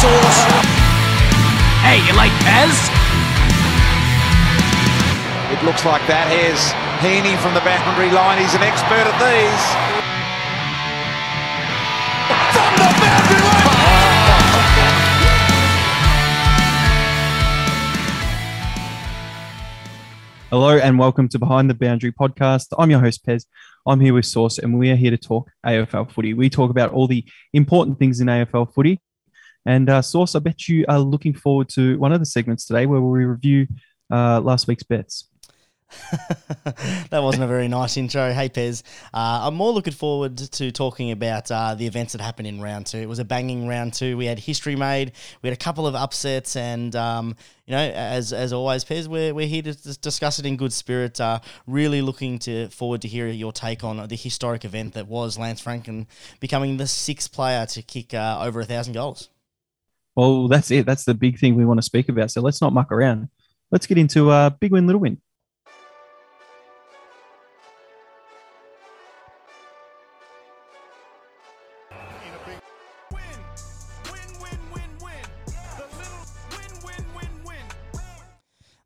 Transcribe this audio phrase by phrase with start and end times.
[0.00, 0.40] Sauce.
[1.84, 2.72] Hey, you like Pez?
[5.52, 6.24] It looks like that.
[6.32, 6.72] Here's
[7.04, 8.40] Heaney from the boundary line.
[8.40, 9.64] He's an expert at these.
[12.56, 13.60] From the boundary line.
[20.48, 22.68] Hello and welcome to Behind the Boundary podcast.
[22.78, 23.44] I'm your host, Pez.
[23.86, 26.32] I'm here with Source and we are here to talk AFL footy.
[26.32, 28.98] We talk about all the important things in AFL footy.
[29.66, 32.86] And uh, Source, I bet you are looking forward to one of the segments today
[32.86, 33.66] where we review
[34.10, 35.26] uh, last week's bets.
[37.10, 38.32] that wasn't a very nice intro.
[38.32, 38.82] Hey, Pez.
[39.12, 42.86] Uh, I'm more looking forward to talking about uh, the events that happened in round
[42.86, 42.98] two.
[42.98, 44.16] It was a banging round two.
[44.16, 45.12] We had history made.
[45.42, 49.34] We had a couple of upsets, and um, you know, as as always, Pez, we're,
[49.34, 51.20] we're here to discuss it in good spirit.
[51.20, 55.38] Uh, really looking to forward to hear your take on the historic event that was
[55.38, 56.06] Lance Franklin
[56.38, 59.28] becoming the sixth player to kick uh, over a thousand goals.
[60.20, 60.84] Well, that's it.
[60.84, 62.30] That's the big thing we want to speak about.
[62.30, 63.30] So let's not muck around.
[63.70, 65.16] Let's get into uh, big win, little win.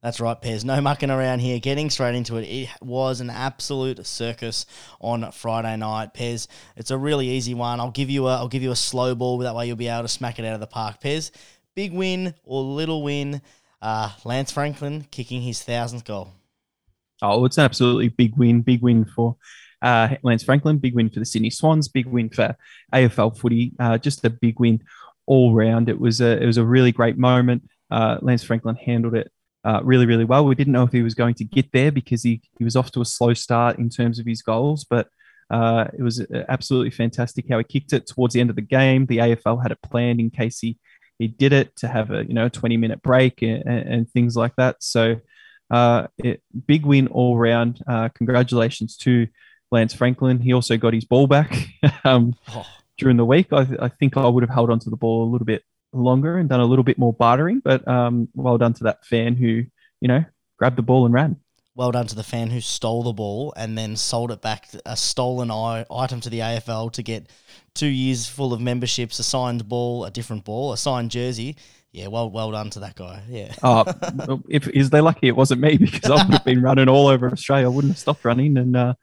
[0.05, 0.67] That's right, Pez.
[0.67, 1.59] No mucking around here.
[1.59, 2.43] Getting straight into it.
[2.43, 4.67] It was an absolute circus
[5.01, 6.47] on Friday night, Pez.
[6.77, 7.81] It's a really easy one.
[7.81, 9.39] I'll give you a I'll give you a slow ball.
[9.39, 11.31] That way you'll be able to smack it out of the park, Pez.
[11.75, 13.41] Big win or little win.
[13.81, 16.33] Uh, Lance Franklin kicking his thousandth goal.
[17.23, 18.61] Oh, it's an absolutely big win.
[18.61, 19.37] Big win for
[19.81, 20.77] uh, Lance Franklin.
[20.77, 21.89] Big win for the Sydney Swans.
[21.89, 22.55] Big win for
[22.93, 23.73] AFL footy.
[23.81, 24.83] Uh, just a big win
[25.25, 25.89] all round.
[25.89, 27.63] It was a it was a really great moment.
[27.91, 29.33] Uh, Lance Franklin handled it
[29.65, 30.45] uh, really, really well.
[30.45, 32.91] We didn't know if he was going to get there because he, he was off
[32.93, 35.09] to a slow start in terms of his goals, but
[35.51, 39.07] uh, it was absolutely fantastic how he kicked it towards the end of the game.
[39.07, 40.79] The AFL had it planned in case he,
[41.19, 44.55] he did it to have a you know 20 minute break and, and things like
[44.57, 44.77] that.
[44.81, 45.17] So
[45.71, 47.83] uh, it, big win all round.
[47.87, 49.29] Uh, congratulations to
[49.71, 50.41] Lance Franklin.
[50.41, 51.57] He also got his ball back
[52.05, 52.67] um, oh.
[52.99, 53.53] during the week.
[53.53, 55.63] I, I think I would have held onto the ball a little bit
[55.95, 57.61] longer and done a little bit more bartering.
[57.61, 59.65] But um, well done to that fan who,
[60.01, 60.25] you know,
[60.59, 61.37] grabbed the ball and ran.
[61.77, 64.97] Well done to the fan who stole the ball and then sold it back, a
[64.97, 67.29] stolen item to the AFL to get
[67.75, 71.57] two years full of memberships, a signed ball, a different ball, a signed jersey.
[71.91, 73.23] Yeah, well, well done to that guy.
[73.29, 73.55] Yeah.
[73.63, 73.93] uh,
[74.49, 77.29] if is they lucky it wasn't me because I would have been running all over
[77.29, 77.67] Australia.
[77.67, 78.95] I wouldn't have stopped running and uh,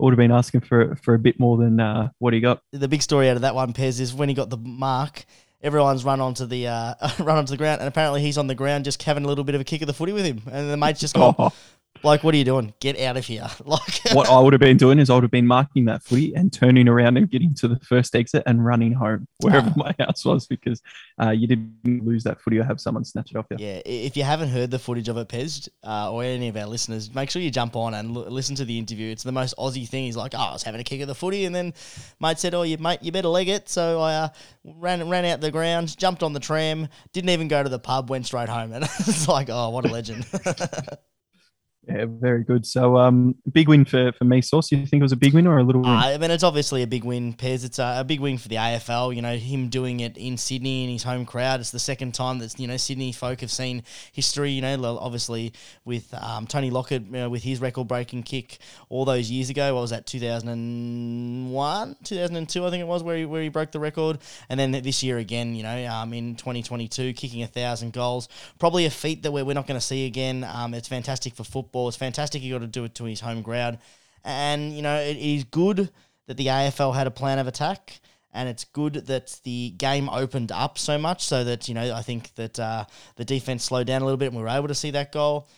[0.00, 2.62] would have been asking for for a bit more than uh, what he got.
[2.72, 5.24] The big story out of that one, Pez, is when he got the mark
[5.62, 8.84] everyone's run onto the uh, run onto the ground, and apparently he's on the ground
[8.84, 10.76] just having a little bit of a kick of the footy with him, and the
[10.76, 11.34] mate's just gone.
[11.38, 11.52] Oh.
[12.02, 12.72] Like, what are you doing?
[12.80, 13.48] Get out of here!
[13.70, 16.34] Like, what I would have been doing is I would have been marking that footy
[16.34, 20.24] and turning around and getting to the first exit and running home wherever my house
[20.24, 20.82] was because
[21.22, 23.58] uh, you didn't lose that footy or have someone snatch it off you.
[23.60, 26.66] Yeah, if you haven't heard the footage of it, Pez, uh, or any of our
[26.66, 29.12] listeners, make sure you jump on and l- listen to the interview.
[29.12, 30.04] It's the most Aussie thing.
[30.04, 31.74] He's like, "Oh, I was having a kick of the footy," and then
[32.20, 34.28] mate said, "Oh, you mate, you better leg it." So I uh,
[34.64, 38.10] ran ran out the ground, jumped on the tram, didn't even go to the pub,
[38.10, 40.26] went straight home, and it's like, "Oh, what a legend."
[41.88, 42.66] Yeah, very good.
[42.66, 44.70] So, um, big win for for me, Sauce.
[44.70, 45.90] You think it was a big win or a little win?
[45.90, 47.64] Uh, I mean, it's obviously a big win, Pez.
[47.64, 49.16] It's a, a, big win for the AFL.
[49.16, 51.58] You know, him doing it in Sydney in his home crowd.
[51.58, 53.82] It's the second time that you know Sydney folk have seen
[54.12, 54.50] history.
[54.50, 55.54] You know, obviously
[55.86, 58.58] with um, Tony Lockett you know, with his record breaking kick
[58.90, 59.74] all those years ago.
[59.74, 60.06] What was that?
[60.06, 63.42] Two thousand and one, two thousand and two, I think it was, where he where
[63.42, 64.18] he broke the record.
[64.50, 67.94] And then this year again, you know, um, in twenty twenty two, kicking a thousand
[67.94, 68.28] goals.
[68.58, 70.44] Probably a feat that we're, we're not going to see again.
[70.44, 71.88] Um, it's fantastic for football football.
[71.88, 73.78] It's fantastic he got to do it to his home ground.
[74.24, 75.90] And, you know, it is good
[76.26, 78.00] that the AFL had a plan of attack.
[78.32, 82.02] And it's good that the game opened up so much so that, you know, I
[82.02, 82.84] think that uh,
[83.16, 85.48] the defense slowed down a little bit and we were able to see that goal.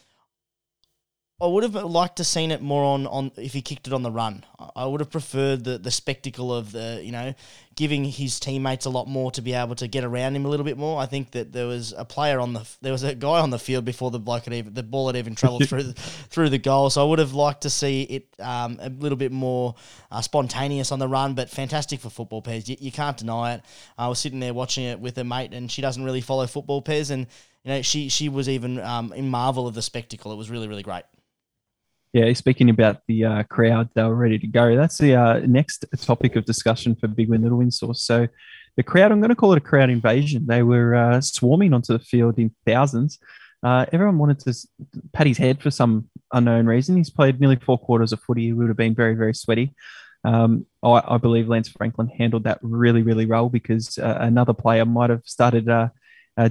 [1.41, 4.05] I would have liked to seen it more on, on if he kicked it on
[4.05, 4.45] the run.
[4.77, 7.35] I would have preferred the, the spectacle of the you know
[7.75, 10.65] giving his teammates a lot more to be able to get around him a little
[10.65, 11.01] bit more.
[11.01, 13.59] I think that there was a player on the there was a guy on the
[13.59, 16.59] field before the bloke had even the ball had even travelled through the, through the
[16.59, 16.91] goal.
[16.91, 19.75] So I would have liked to see it um, a little bit more
[20.13, 21.35] uh, spontaneous on the run.
[21.35, 22.69] But fantastic for football, Pez.
[22.69, 23.63] You, you can't deny it.
[23.99, 26.83] I was sitting there watching it with a mate, and she doesn't really follow football,
[26.83, 27.27] Pez, and
[27.65, 30.31] you know she she was even um, in marvel of the spectacle.
[30.33, 31.03] It was really really great.
[32.13, 34.77] Yeah, speaking about the uh, crowd, they were ready to go.
[34.77, 38.03] That's the uh, next topic of discussion for Big Win Little Win Source.
[38.03, 38.29] So,
[38.77, 40.47] the crowd, I'm going to call it a crowd invasion.
[40.47, 43.19] They were uh, swarming onto the field in thousands.
[43.63, 44.55] Uh, everyone wanted to
[45.13, 46.97] pat his head for some unknown reason.
[46.97, 48.43] He's played nearly four quarters of footy.
[48.43, 49.75] He would have been very, very sweaty.
[50.25, 54.85] Um, I, I, believe Lance Franklin handled that really, really well because uh, another player
[54.85, 55.89] might have started uh,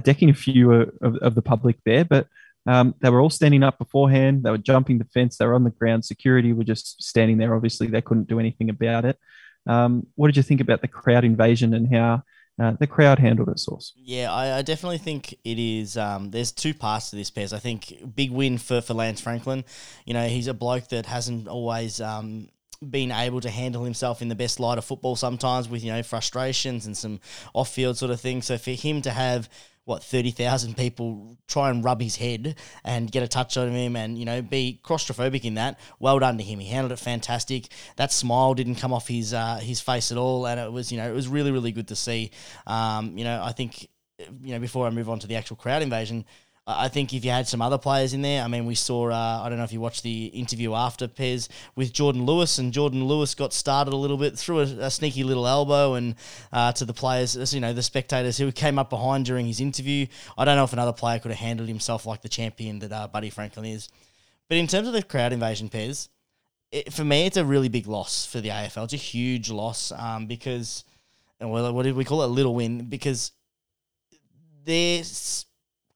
[0.02, 2.26] decking a few of, of the public there, but
[2.66, 4.42] um, they were all standing up beforehand.
[4.42, 5.36] They were jumping the fence.
[5.36, 6.04] They were on the ground.
[6.04, 7.54] Security were just standing there.
[7.54, 9.18] Obviously, they couldn't do anything about it.
[9.66, 12.22] Um, what did you think about the crowd invasion and how
[12.60, 13.92] uh, the crowd handled it, Source?
[13.96, 15.96] Yeah, I, I definitely think it is.
[15.96, 17.52] Um, there's two parts to this, Pez.
[17.52, 19.64] I think big win for, for Lance Franklin.
[20.04, 22.48] You know, he's a bloke that hasn't always um,
[22.88, 26.02] been able to handle himself in the best light of football sometimes with, you know,
[26.02, 27.20] frustrations and some
[27.54, 28.46] off field sort of things.
[28.46, 29.48] So for him to have
[29.84, 33.96] what thirty thousand people try and rub his head and get a touch on him,
[33.96, 35.78] and you know be claustrophobic in that.
[35.98, 36.60] Well done to him.
[36.60, 37.68] He handled it fantastic.
[37.96, 40.98] That smile didn't come off his uh, his face at all, and it was you
[40.98, 42.30] know it was really really good to see.
[42.66, 43.88] Um, you know I think
[44.42, 46.24] you know before I move on to the actual crowd invasion.
[46.64, 49.42] I think if you had some other players in there, I mean, we saw, uh,
[49.42, 53.04] I don't know if you watched the interview after Pez with Jordan Lewis, and Jordan
[53.04, 56.14] Lewis got started a little bit, through a, a sneaky little elbow and
[56.52, 60.06] uh, to the players, you know, the spectators who came up behind during his interview.
[60.38, 63.08] I don't know if another player could have handled himself like the champion that uh,
[63.08, 63.88] Buddy Franklin is.
[64.48, 66.10] But in terms of the crowd invasion, Pez,
[66.70, 68.84] it, for me, it's a really big loss for the AFL.
[68.84, 70.84] It's a huge loss um, because,
[71.40, 72.26] well, what did we call it?
[72.26, 73.32] A little win because
[74.64, 75.44] there's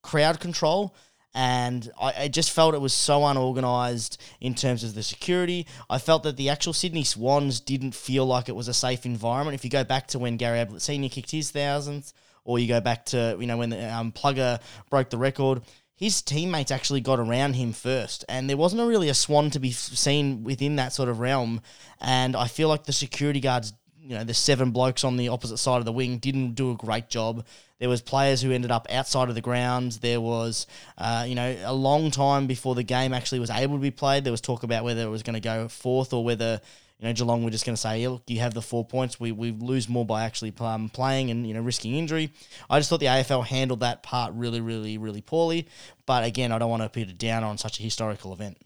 [0.06, 0.94] crowd control.
[1.34, 5.66] And I, I, just felt it was so unorganized in terms of the security.
[5.90, 9.54] I felt that the actual Sydney Swans didn't feel like it was a safe environment.
[9.54, 12.14] If you go back to when Gary Ablett Senior kicked his thousandth,
[12.44, 15.60] or you go back to you know when the um, Plugger broke the record,
[15.94, 19.72] his teammates actually got around him first, and there wasn't really a Swan to be
[19.72, 21.60] seen within that sort of realm.
[22.00, 23.74] And I feel like the security guards
[24.06, 26.76] you know the seven blokes on the opposite side of the wing didn't do a
[26.76, 27.44] great job.
[27.80, 29.98] There was players who ended up outside of the ground.
[30.00, 30.66] There was,
[30.96, 34.24] uh, you know, a long time before the game actually was able to be played.
[34.24, 36.60] There was talk about whether it was going to go fourth or whether
[36.98, 39.18] you know Geelong were just going to say, look, you have the four points.
[39.18, 42.32] We, we lose more by actually um, playing and you know risking injury.
[42.70, 45.66] I just thought the AFL handled that part really, really, really poorly.
[46.06, 48.56] But again, I don't want to put it down on such a historical event.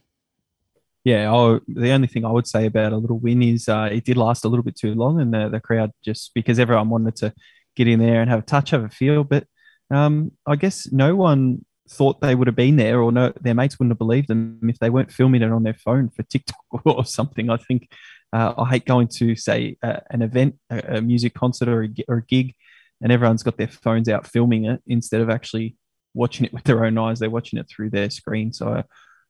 [1.04, 4.04] Yeah, oh, the only thing I would say about a little win is uh, it
[4.04, 7.16] did last a little bit too long, and the, the crowd just because everyone wanted
[7.16, 7.32] to
[7.74, 9.24] get in there and have a touch, have a feel.
[9.24, 9.46] But
[9.90, 13.78] um, I guess no one thought they would have been there, or no, their mates
[13.78, 17.04] wouldn't have believed them if they weren't filming it on their phone for TikTok or
[17.04, 17.48] something.
[17.48, 17.90] I think
[18.32, 21.88] uh, I hate going to say uh, an event, a, a, music concert or a,
[22.08, 22.54] or a gig,
[23.00, 25.76] and everyone's got their phones out filming it instead of actually
[26.14, 27.18] watching it with their own eyes.
[27.18, 28.52] They're watching it through their screen.
[28.52, 28.84] So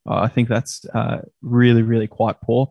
[0.07, 2.71] I think that's uh, really, really quite poor.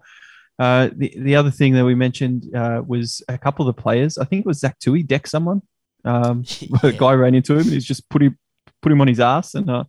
[0.57, 4.17] Uh, the the other thing that we mentioned uh, was a couple of the players.
[4.17, 5.61] I think it was Zach Tuohy deck someone.
[6.03, 6.91] Um, yeah.
[6.91, 8.37] guy ran into him and he's just put him
[8.81, 9.85] put him on his ass, and uh,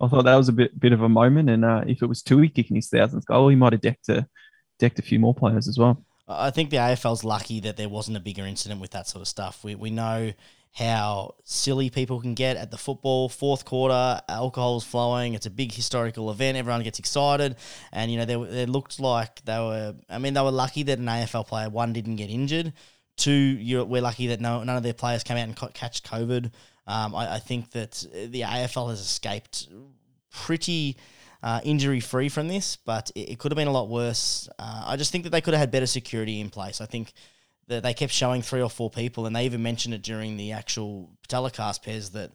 [0.00, 1.50] I thought that was a bit bit of a moment.
[1.50, 4.26] And uh, if it was Tuohy kicking his thousands goal, he might have decked a,
[4.78, 6.04] decked a few more players as well.
[6.28, 9.28] I think the AFL's lucky that there wasn't a bigger incident with that sort of
[9.28, 9.64] stuff.
[9.64, 10.32] We we know
[10.72, 13.28] how silly people can get at the football.
[13.28, 15.34] Fourth quarter, alcohol's flowing.
[15.34, 16.56] It's a big historical event.
[16.56, 17.56] Everyone gets excited,
[17.92, 19.94] and you know they, it looked like they were.
[20.08, 22.72] I mean, they were lucky that an AFL player one didn't get injured.
[23.16, 26.50] Two, we're lucky that no none of their players came out and caught catch COVID.
[26.86, 29.68] Um, I, I, think that the AFL has escaped
[30.30, 30.96] pretty.
[31.44, 34.48] Uh, injury free from this, but it, it, could have been a lot worse.
[34.60, 36.80] Uh, I just think that they could have had better security in place.
[36.80, 37.12] I think
[37.72, 40.52] that they kept showing three or four people, and they even mentioned it during the
[40.52, 42.30] actual telecast Pez that,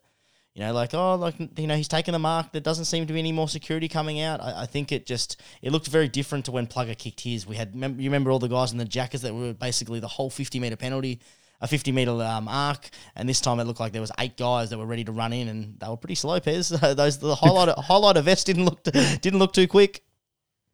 [0.53, 2.51] you know, like oh, like you know, he's taken the mark.
[2.51, 4.41] There doesn't seem to be any more security coming out.
[4.41, 7.45] I, I think it just it looked very different to when Plugger kicked his.
[7.45, 10.29] We had you remember all the guys in the jackets that were basically the whole
[10.29, 11.19] fifty meter penalty.
[11.59, 14.69] A fifty meter um, arc, and this time it looked like there was eight guys
[14.69, 16.39] that were ready to run in, and they were pretty slow.
[16.39, 20.03] Pez those the highlight highlighter vest didn't look didn't look too quick.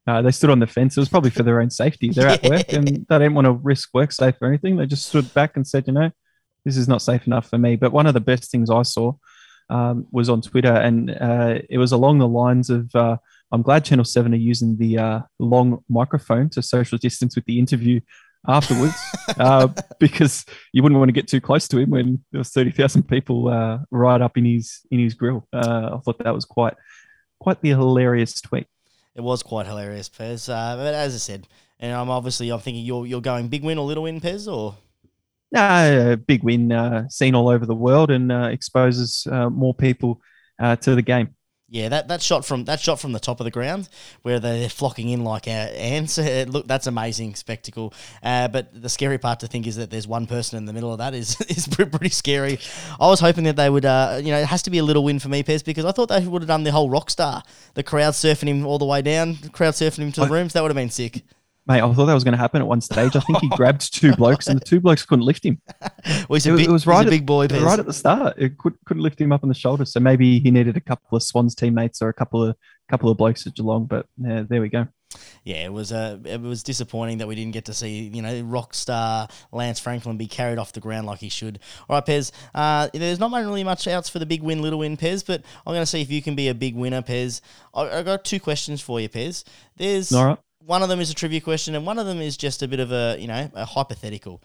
[0.05, 0.97] Uh, they stood on the fence.
[0.97, 2.09] It was probably for their own safety.
[2.09, 2.33] They're yeah.
[2.33, 4.75] at work and they didn't want to risk work safe or anything.
[4.75, 6.11] They just stood back and said, you know,
[6.65, 7.75] this is not safe enough for me.
[7.75, 9.13] But one of the best things I saw
[9.69, 13.17] um, was on Twitter, and uh, it was along the lines of uh,
[13.51, 17.59] I'm glad Channel 7 are using the uh, long microphone to social distance with the
[17.59, 18.01] interview
[18.47, 18.95] afterwards
[19.39, 19.67] uh,
[19.99, 23.47] because you wouldn't want to get too close to him when there was 30,000 people
[23.47, 25.47] uh, right up in his in his grill.
[25.53, 26.75] I thought that was quite
[27.39, 28.67] quite the hilarious tweet
[29.15, 30.49] it was quite hilarious, Pez.
[30.49, 31.47] Uh, but as I said,
[31.79, 34.75] and I'm obviously I'm thinking you're you're going big win or little win, Pez, or
[35.55, 40.21] uh, big win, uh, seen all over the world, and uh, exposes uh, more people
[40.59, 41.35] uh, to the game.
[41.73, 43.89] Yeah, that, that shot from that shot from the top of the ground
[44.21, 46.19] where they're flocking in like ants.
[46.47, 47.95] Look, that's amazing spectacle.
[48.21, 50.91] Uh, but the scary part to think is that there's one person in the middle
[50.91, 52.59] of that is is pretty scary.
[52.99, 55.03] I was hoping that they would, uh, you know, it has to be a little
[55.03, 57.41] win for me, Pez, because I thought they would have done the whole rock star,
[57.73, 60.53] the crowd surfing him all the way down, crowd surfing him to the I, rooms.
[60.53, 61.23] That would have been sick.
[61.65, 63.15] Mate, I thought that was going to happen at one stage.
[63.15, 65.61] I think he grabbed two blokes, and the two blokes couldn't lift him.
[66.27, 67.47] Well, he's a It, big, it was right at, big boy.
[67.47, 68.35] Right at the start.
[68.37, 69.85] It could, couldn't lift him up on the shoulder.
[69.85, 72.57] So maybe he needed a couple of Swans teammates or a couple of
[72.89, 73.85] couple of blokes at Geelong.
[73.85, 74.87] But yeah, there we go.
[75.43, 78.41] Yeah, it was uh, it was disappointing that we didn't get to see you know
[78.41, 81.59] rock star Lance Franklin be carried off the ground like he should.
[81.89, 82.31] All right, Pez.
[82.53, 85.25] Uh, there's not really much outs for the big win, little win, Pez.
[85.25, 87.41] But I'm going to see if you can be a big winner, Pez.
[87.73, 89.43] I, I got two questions for you, Pez.
[89.77, 90.39] There's All right.
[90.65, 92.79] One of them is a trivia question, and one of them is just a bit
[92.79, 94.41] of a you know a hypothetical.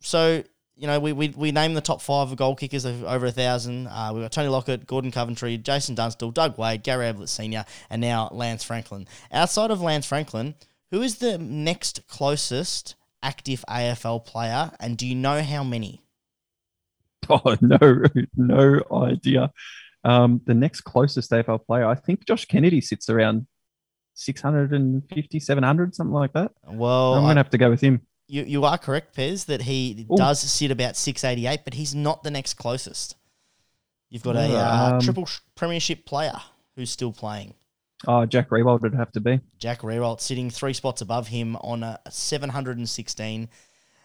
[0.00, 0.42] So
[0.76, 3.86] you know we we, we named the top five goal kickers of over a thousand.
[3.86, 8.00] Uh, we've got Tony Lockett, Gordon Coventry, Jason Dunstall, Doug Wade, Gary Ablett Senior, and
[8.00, 9.06] now Lance Franklin.
[9.32, 10.54] Outside of Lance Franklin,
[10.90, 16.00] who is the next closest active AFL player, and do you know how many?
[17.30, 18.02] Oh no,
[18.36, 19.50] no idea.
[20.04, 23.46] Um, the next closest AFL player, I think Josh Kennedy sits around
[24.14, 26.52] 650, 700, something like that.
[26.66, 28.00] Well, I'm going to have to go with him.
[28.28, 30.16] you you are correct, Pez, that he Ooh.
[30.16, 33.16] does sit about six eighty eight, but he's not the next closest.
[34.10, 36.36] You've got a uh, um, triple premiership player
[36.76, 37.54] who's still playing.
[38.06, 39.40] Oh, Jack Riewoldt would have to be.
[39.58, 43.48] Jack Riewoldt sitting three spots above him on a 716.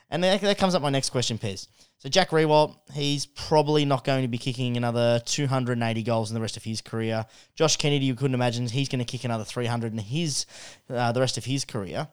[0.10, 1.68] And that, that comes up my next question, Pez.
[2.00, 6.42] So Jack Riewoldt, he's probably not going to be kicking another 280 goals in the
[6.42, 7.26] rest of his career.
[7.56, 10.46] Josh Kennedy, you couldn't imagine he's going to kick another 300 in his
[10.90, 12.08] uh, the rest of his career.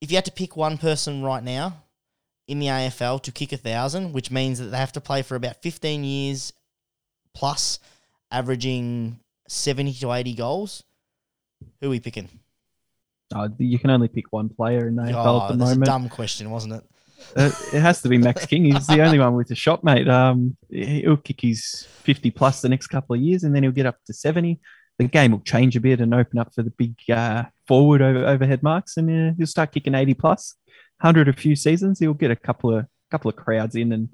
[0.00, 1.84] If you had to pick one person right now
[2.46, 5.36] in the AFL to kick a thousand, which means that they have to play for
[5.36, 6.52] about 15 years
[7.34, 7.78] plus,
[8.30, 10.82] averaging 70 to 80 goals,
[11.80, 12.28] who are we picking?
[13.34, 15.74] Uh, you can only pick one player in the AFL Oh, at the that's a
[15.74, 15.86] moment.
[15.86, 16.84] dumb question, wasn't it?
[17.36, 18.66] Uh, it has to be Max King.
[18.66, 20.06] He's the only one with a shot, mate.
[20.08, 23.86] Um, he'll kick his 50 plus the next couple of years, and then he'll get
[23.86, 24.60] up to 70.
[24.98, 28.24] The game will change a bit and open up for the big uh, forward over,
[28.26, 30.54] overhead marks, and uh, he'll start kicking 80 plus.
[31.00, 34.08] 100 a few seasons, he'll get a couple of couple of crowds in, and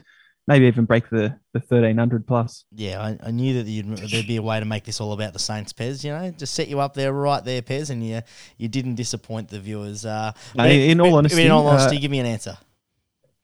[0.47, 2.65] maybe even break the, the 1300 plus.
[2.73, 5.33] Yeah, I, I knew that you'd, there'd be a way to make this all about
[5.33, 6.05] the Saints, Pez.
[6.05, 8.23] You know, just set you up there, right there, Pez, and you
[8.57, 10.05] you didn't disappoint the viewers.
[10.05, 12.57] Uh, No, in all honesty, in all uh, honesty, give me an answer.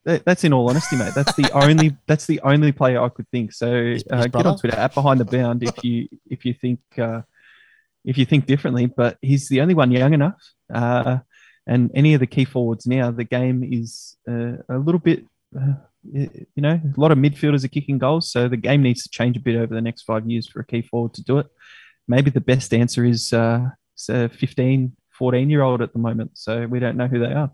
[0.05, 1.13] That's in all honesty, mate.
[1.13, 3.53] That's the only that's the only player I could think.
[3.53, 6.79] So his uh, get on Twitter at behind the bound if you if you think
[6.97, 7.21] uh,
[8.05, 8.87] if you think differently.
[8.87, 10.41] But he's the only one young enough.
[10.73, 11.19] Uh,
[11.67, 15.25] and any of the key forwards now, the game is uh, a little bit.
[16.03, 19.37] You know, a lot of midfielders are kicking goals, so the game needs to change
[19.37, 21.47] a bit over the next five years for a key forward to do it.
[22.07, 23.69] Maybe the best answer is uh,
[24.09, 26.31] a 15, 14 year old at the moment.
[26.35, 27.51] So we don't know who they are.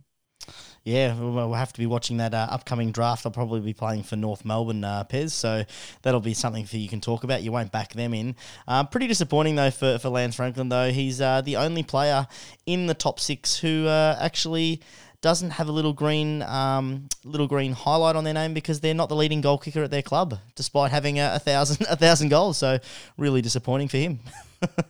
[0.85, 3.25] Yeah, we'll we'll have to be watching that uh, upcoming draft.
[3.25, 5.65] I'll probably be playing for North Melbourne, uh, Pez, so
[6.03, 7.41] that'll be something for you can talk about.
[7.41, 8.35] You won't back them in.
[8.67, 10.91] Uh, pretty disappointing though for, for Lance Franklin though.
[10.91, 12.27] He's uh, the only player
[12.67, 14.79] in the top six who uh, actually
[15.21, 19.09] doesn't have a little green um, little green highlight on their name because they're not
[19.09, 22.57] the leading goal kicker at their club, despite having a, a thousand a thousand goals.
[22.57, 22.79] So
[23.17, 24.19] really disappointing for him.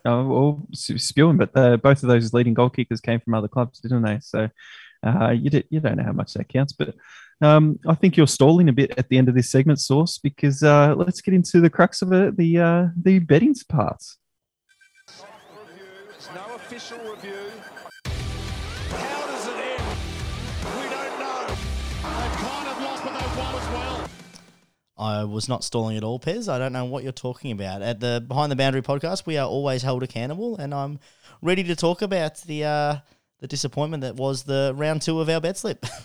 [0.06, 3.50] Oh, well, s- spewing, but uh, both of those leading goal kickers came from other
[3.50, 4.20] clubs, didn't they?
[4.22, 4.48] So
[5.06, 6.72] uh, you, d- you don't know how much that counts.
[6.72, 6.96] But
[7.42, 10.64] um, I think you're stalling a bit at the end of this segment, Source, because
[10.64, 14.18] uh, let's get into the crux of it, the uh, the betting parts.
[15.10, 15.86] Review.
[16.16, 17.45] It's no official review.
[24.98, 26.48] I was not stalling at all, Pez.
[26.48, 27.82] I don't know what you're talking about.
[27.82, 31.00] At the Behind the Boundary podcast, we are always held accountable, and I'm
[31.42, 32.96] ready to talk about the uh,
[33.40, 35.86] the disappointment that was the round two of our bet slip.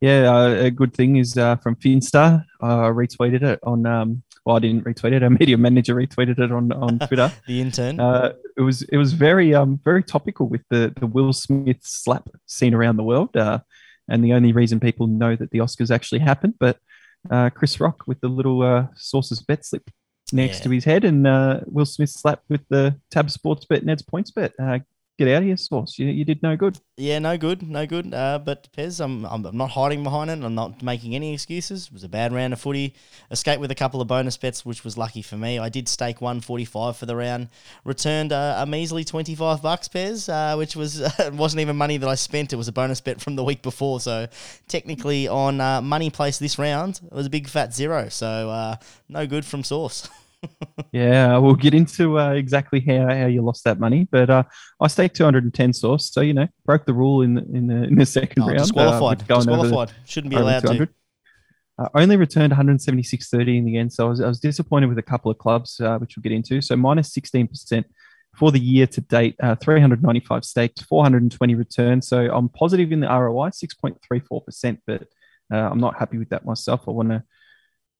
[0.00, 2.44] Yeah, uh, a good thing is uh, from Finstar.
[2.60, 3.84] I retweeted it on.
[3.84, 5.24] Um, well, I didn't retweet it.
[5.24, 7.32] Our media manager retweeted it on on Twitter.
[7.48, 7.98] the intern.
[7.98, 12.28] Uh, it was it was very um very topical with the the Will Smith slap
[12.46, 13.58] seen around the world, uh,
[14.08, 16.54] and the only reason people know that the Oscars actually happened.
[16.60, 16.78] But
[17.30, 19.90] uh, Chris Rock with the little uh, sources bet slip
[20.32, 20.64] next Yeah.
[20.64, 24.30] to his head, and uh, Will Smith slap with the Tab Sports Bet Ned's points
[24.30, 24.52] bet.
[25.18, 25.98] Get out of here, source.
[25.98, 26.78] You, you did no good.
[26.96, 28.14] yeah, no good, no good.
[28.14, 30.44] Uh, but Pez, I'm, I'm not hiding behind it.
[30.44, 31.88] I'm not making any excuses.
[31.88, 32.94] It was a bad round of footy.
[33.32, 35.58] Escaped with a couple of bonus bets, which was lucky for me.
[35.58, 37.48] I did stake 145 for the round.
[37.84, 42.14] Returned uh, a measly 25 bucks, Pez, uh, which was wasn't even money that I
[42.14, 42.52] spent.
[42.52, 43.98] It was a bonus bet from the week before.
[43.98, 44.28] So
[44.68, 48.08] technically on uh, money place this round, it was a big fat zero.
[48.08, 48.76] So uh,
[49.08, 50.08] no good from source.
[50.92, 54.42] Yeah, we'll get into uh, exactly how, how you lost that money, but uh,
[54.80, 57.96] I staked 210 source, so you know broke the rule in the in the, in
[57.96, 58.58] the second Oh, round.
[58.60, 59.18] uh, disqualified.
[59.20, 59.92] the- disqualified.
[60.06, 60.88] Shouldn't be allowed to.
[61.80, 65.02] Uh, only returned 176.30 in the end, so I was, I was disappointed with a
[65.02, 66.60] couple of clubs, uh, which we'll get into.
[66.60, 67.84] So minus 16%
[68.34, 72.08] for the year to date, uh, 395 staked, 420 returns.
[72.08, 75.02] So I'm positive in the ROI, 6.34%, but
[75.52, 76.82] uh, I'm not happy with that myself.
[76.88, 77.22] I want to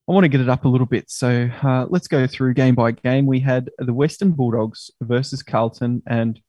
[0.09, 1.11] I want to get it up a little bit.
[1.11, 3.27] So uh, let's go through game by game.
[3.27, 6.41] We had the Western Bulldogs versus Carlton, and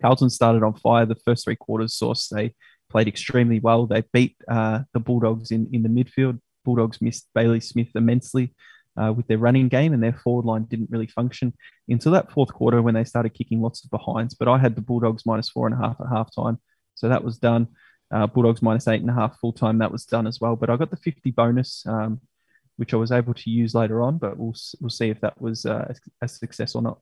[0.00, 1.94] Carlton started on fire the first three quarters.
[1.94, 2.54] Source they
[2.88, 3.86] played extremely well.
[3.86, 6.38] They beat uh, the Bulldogs in, in the midfield.
[6.64, 8.54] Bulldogs missed Bailey Smith immensely
[8.96, 11.54] uh, with their running game, and their forward line didn't really function
[11.88, 14.34] until that fourth quarter when they started kicking lots of behinds.
[14.34, 16.58] But I had the Bulldogs minus four and a half at halftime,
[16.94, 17.66] so that was done.
[18.12, 20.54] Uh, Bulldogs minus eight and a half full time, that was done as well.
[20.54, 22.20] But I got the 50 bonus, um,
[22.78, 25.66] which I was able to use later on, but we'll, we'll see if that was
[25.66, 25.92] uh,
[26.22, 26.98] a success or not.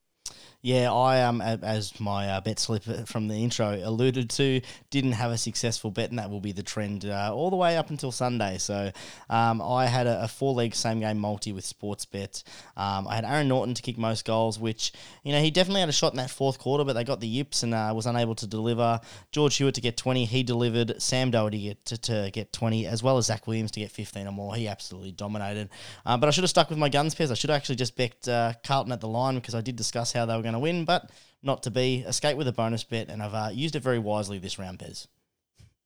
[0.62, 5.30] Yeah, I um as my uh, bet slip from the intro alluded to, didn't have
[5.30, 8.10] a successful bet, and that will be the trend uh, all the way up until
[8.10, 8.58] Sunday.
[8.58, 8.90] So
[9.30, 12.42] um, I had a, a four leg same game multi with Sportsbet.
[12.76, 15.88] Um, I had Aaron Naughton to kick most goals, which you know he definitely had
[15.88, 18.34] a shot in that fourth quarter, but they got the yips and uh, was unable
[18.34, 19.00] to deliver.
[19.30, 21.00] George Hewett to get twenty, he delivered.
[21.00, 24.26] Sam Docherty get to, to, get twenty, as well as Zac Williams to get fifteen
[24.26, 24.56] or more.
[24.56, 25.68] He absolutely dominated.
[26.04, 27.30] Uh, but I should have stuck with my guns, Pez.
[27.30, 30.12] I should have actually just bet uh, Carlton at the line because I did discuss
[30.12, 31.10] how they were going to win, but
[31.42, 32.04] not to be.
[32.06, 35.06] Escape with a bonus bet, and I've uh, used it very wisely this round, Pez.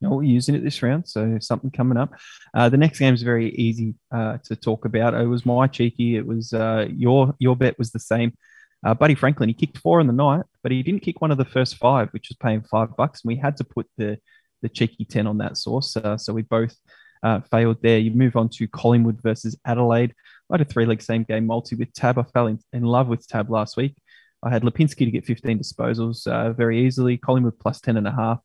[0.00, 2.14] No, we're using it this round, so something coming up.
[2.54, 5.12] Uh, the next game is very easy uh, to talk about.
[5.12, 6.16] It was my cheeky.
[6.16, 8.32] It was uh, your your bet was the same.
[8.84, 11.36] Uh, Buddy Franklin, he kicked four in the night, but he didn't kick one of
[11.36, 14.18] the first five, which was paying five bucks, and we had to put the
[14.62, 15.94] the cheeky ten on that source.
[15.96, 16.74] Uh, so we both
[17.50, 17.98] failed there.
[17.98, 20.14] You move on to Collingwood versus Adelaide.
[20.50, 22.18] I had a three leg same game multi with Tab.
[22.18, 23.94] I fell in, in love with Tab last week.
[24.42, 27.18] I had Lipinski to get 15 disposals uh, very easily.
[27.18, 28.40] Collingwood plus 10 and a half.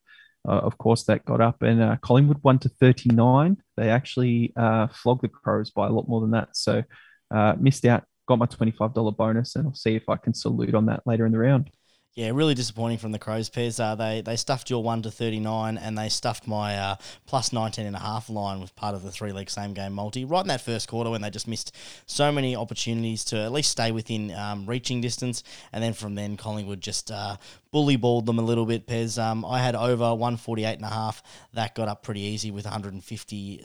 [0.48, 3.58] Uh, of course, that got up, and uh, Collingwood won to 39.
[3.78, 6.50] They actually uh, flogged the Crows by a lot more than that.
[6.56, 6.84] So,
[7.32, 10.86] uh, missed out, got my $25 bonus, and I'll see if I can salute on
[10.86, 11.72] that later in the round.
[12.16, 13.78] Yeah, really disappointing from the Crows, Pez.
[13.78, 17.86] Uh, they they stuffed your 1 to 39 and they stuffed my uh, plus 19
[17.86, 20.48] and a half line with part of the three leg same game multi right in
[20.48, 21.76] that first quarter when they just missed
[22.06, 25.44] so many opportunities to at least stay within um, reaching distance.
[25.74, 27.36] And then from then, Collingwood just uh,
[27.76, 29.22] bully balled them a little bit, Pez.
[29.22, 31.22] Um, I had over 148 and a half.
[31.52, 33.62] That got up pretty easy with 150,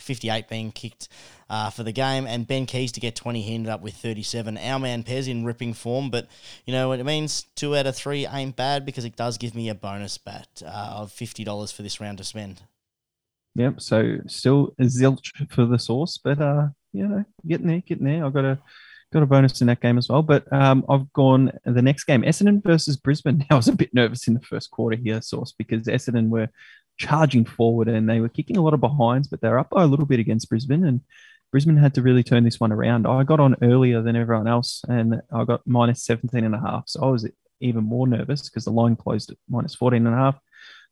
[0.00, 1.08] 58 being kicked
[1.48, 2.26] uh, for the game.
[2.26, 4.58] And Ben Keays to get 20, he ended up with 37.
[4.58, 6.26] Our man Pez in ripping form, but
[6.66, 7.46] you know what it means?
[7.54, 10.94] Two out of three ain't bad because it does give me a bonus bet uh,
[10.96, 12.62] of $50 for this round to spend.
[13.54, 13.80] Yep.
[13.80, 18.26] So still zilch for the source, but uh, you know, getting there, getting there.
[18.26, 18.58] I've got a
[19.12, 20.22] got a bonus in that game as well.
[20.22, 23.44] But um, I've gone the next game, Essendon versus Brisbane.
[23.50, 26.48] I was a bit nervous in the first quarter here, Source, because Essendon were
[26.98, 29.86] charging forward and they were kicking a lot of behinds, but they're up by a
[29.86, 30.84] little bit against Brisbane.
[30.84, 31.00] And
[31.50, 33.06] Brisbane had to really turn this one around.
[33.06, 36.84] I got on earlier than everyone else and I got minus 17 and a half.
[36.86, 37.28] So I was
[37.60, 40.38] even more nervous because the line closed at minus 14 and a half.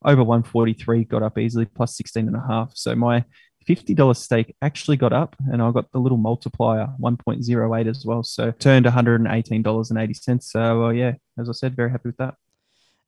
[0.04, 2.72] Over 143 got up easily, plus 16 and a half.
[2.74, 3.24] So my
[3.68, 8.22] $50 stake actually got up and I got the little multiplier 1.08 as well.
[8.22, 10.42] So turned $118.80.
[10.42, 12.34] So, uh, yeah, as I said, very happy with that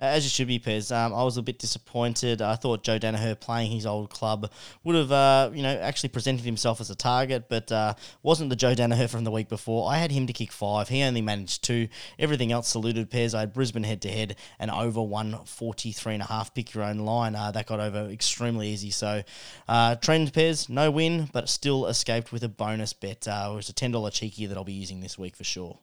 [0.02, 0.94] as you should be, Pez.
[0.94, 2.42] Um, I was a bit disappointed.
[2.42, 4.50] I thought Joe Daniher playing his old club
[4.82, 8.56] would have, uh, you know, actually presented himself as a target, but uh, wasn't the
[8.56, 9.88] Joe Daniher from the week before.
[9.88, 10.88] I had him to kick five.
[10.88, 11.86] He only managed two.
[12.18, 13.32] Everything else saluted Pez.
[13.32, 16.52] I had Brisbane head to head and over 143 and a half.
[16.52, 17.36] Pick your own line.
[17.36, 18.90] Uh, that got over extremely easy.
[18.90, 19.22] So,
[19.68, 23.28] uh, trend Pez, no win, but still escaped with a bonus bet.
[23.28, 25.78] Uh, it was a $10 cheeky that I'll be using this week for sure.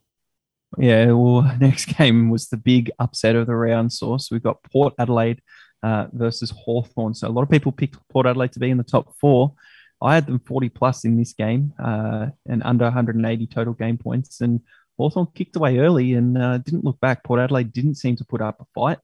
[0.78, 4.30] Yeah, well, next game was the big upset of the round source.
[4.32, 5.42] We've got Port Adelaide
[5.84, 7.14] uh, versus Hawthorn.
[7.14, 9.54] So a lot of people picked Port Adelaide to be in the top four.
[10.02, 14.42] I had them 40 plus in this game uh, and under 180 total game points.
[14.42, 14.62] And
[14.98, 17.24] Hawthorn kicked away early and uh, didn't look back.
[17.24, 19.00] Port Adelaide didn't seem to put up a fight.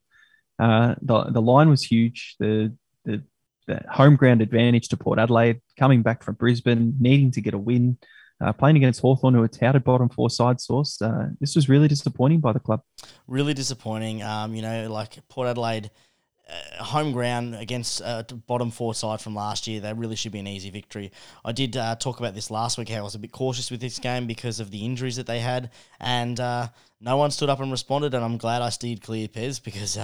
[0.58, 2.36] Uh, the, the line was huge.
[2.40, 2.74] The,
[3.04, 3.24] the,
[3.68, 7.58] the home ground advantage to Port Adelaide coming back from Brisbane, needing to get a
[7.58, 7.98] win
[8.42, 11.02] uh, playing against Hawthorn, who are touted bottom four side source.
[11.02, 12.82] Uh, this was really disappointing by the club.
[13.28, 14.24] Really disappointing.
[14.24, 15.90] Um, you know, like Port Adelaide,
[16.48, 20.40] uh, home ground against uh, bottom four side from last year, they really should be
[20.40, 21.12] an easy victory.
[21.44, 23.80] I did uh, talk about this last week how I was a bit cautious with
[23.80, 26.68] this game because of the injuries that they had, and uh,
[27.00, 28.14] no one stood up and responded.
[28.14, 29.98] And I'm glad I steered clear, Pez, because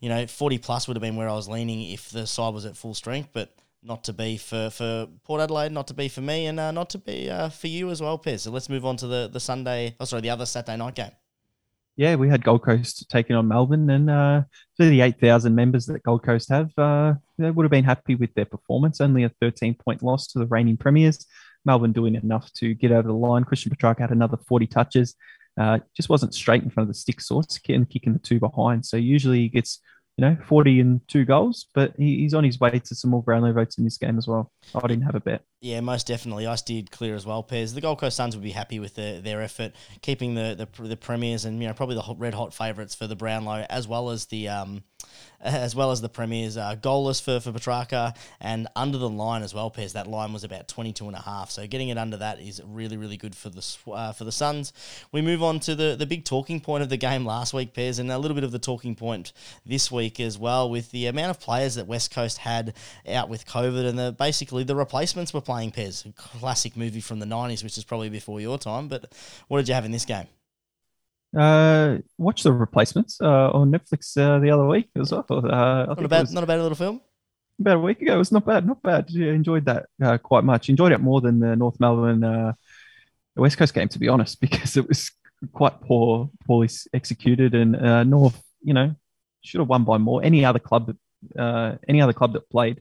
[0.00, 2.66] you know 40 plus would have been where I was leaning if the side was
[2.66, 6.22] at full strength, but not to be for, for Port Adelaide, not to be for
[6.22, 8.40] me, and uh, not to be uh, for you as well, Pez.
[8.40, 11.10] So let's move on to the, the Sunday, oh, sorry, the other Saturday night game.
[11.96, 14.42] Yeah, we had Gold Coast taking on Melbourne, and uh,
[14.76, 18.34] for the 8,000 members that Gold Coast have, uh, they would have been happy with
[18.34, 19.00] their performance.
[19.00, 21.24] Only a 13 point loss to the reigning premiers.
[21.64, 23.44] Melbourne doing enough to get over the line.
[23.44, 25.14] Christian Petracca had another 40 touches.
[25.58, 28.84] uh, just wasn't straight in front of the stick source and kicking the two behind.
[28.84, 29.80] So usually he gets
[30.16, 33.22] you know, 40 and two goals, but he, he's on his way to some more
[33.22, 34.52] Brownlow votes in this game as well.
[34.74, 35.42] I didn't have a bet.
[35.60, 36.46] Yeah, most definitely.
[36.46, 37.74] I steered clear as well, Pez.
[37.74, 39.72] The Gold Coast Suns would be happy with their, their effort,
[40.02, 43.16] keeping the, the the premiers and you know probably the red hot favourites for the
[43.16, 44.84] Brownlow as well as the um,
[45.44, 46.56] as well as the premiers.
[46.56, 49.70] Uh, goalless for for Petracca and under the line as well.
[49.70, 52.60] Pez that line was about 22 and a half, so getting it under that is
[52.66, 54.72] really really good for the uh, for the Suns.
[55.12, 57.98] We move on to the the big talking point of the game last week, Pez,
[57.98, 59.32] and a little bit of the talking point
[59.66, 62.74] this week as well with the amount of players that West Coast had
[63.08, 67.26] out with COVID and the basically the replacements were playing Pez, classic movie from the
[67.26, 68.88] 90s, which is probably before your time.
[68.88, 69.12] But
[69.48, 70.26] what did you have in this game?
[71.36, 75.26] Uh, watch the replacements uh, on Netflix uh, the other week as well.
[75.30, 77.00] Uh, I not a bad, not a bad little film.
[77.60, 79.06] About a week ago, it was not bad, not bad.
[79.10, 80.68] Yeah, enjoyed that uh, quite much.
[80.68, 82.52] Enjoyed it more than the North Melbourne uh,
[83.36, 85.10] West Coast game, to be honest, because it was
[85.52, 88.94] quite poor, poorly executed, and uh, North, you know,
[89.42, 90.22] should have won by more.
[90.22, 90.96] Any other club,
[91.38, 92.80] uh, any other club that played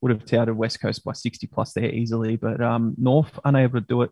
[0.00, 3.86] would have touted West Coast by 60 plus there easily, but um, North unable to
[3.86, 4.10] do it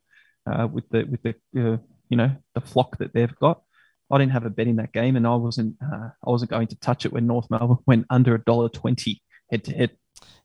[0.51, 1.77] uh, with the with the uh,
[2.09, 3.63] you know the flock that they've got.
[4.11, 6.69] I didn't have a bet in that game, and I wasn't uh, I wasn't going
[6.69, 9.91] to touch it when North Melbourne went under a dollar twenty head to head.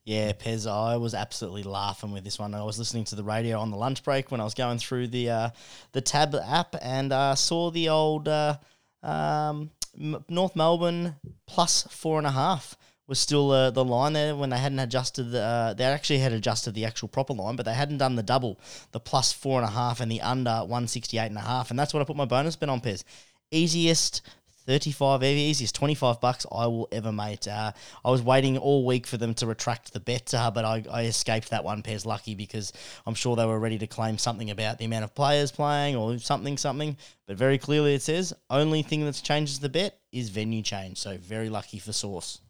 [0.05, 2.55] Yeah, Pez, I was absolutely laughing with this one.
[2.55, 5.07] I was listening to the radio on the lunch break when I was going through
[5.07, 5.49] the uh,
[5.91, 8.57] the Tab app and uh, saw the old uh,
[9.03, 12.75] um, North Melbourne plus four and a half
[13.09, 16.31] was still uh, the line there when they hadn't adjusted the, uh, they actually had
[16.31, 18.59] adjusted the actual proper line, but they hadn't done the double,
[18.91, 21.71] the plus four and a half and the under 168 and a half.
[21.71, 23.03] And that's what I put my bonus bet on, Pez.
[23.51, 24.21] Easiest
[24.65, 27.47] 35 easiest 25 bucks I will ever make.
[27.47, 27.71] Uh,
[28.05, 31.05] I was waiting all week for them to retract the bet, uh, but I, I
[31.05, 32.71] escaped that one pair's lucky because
[33.07, 36.19] I'm sure they were ready to claim something about the amount of players playing or
[36.19, 36.97] something, something.
[37.25, 40.99] But very clearly it says only thing that changes the bet is venue change.
[40.99, 42.41] So very lucky for Source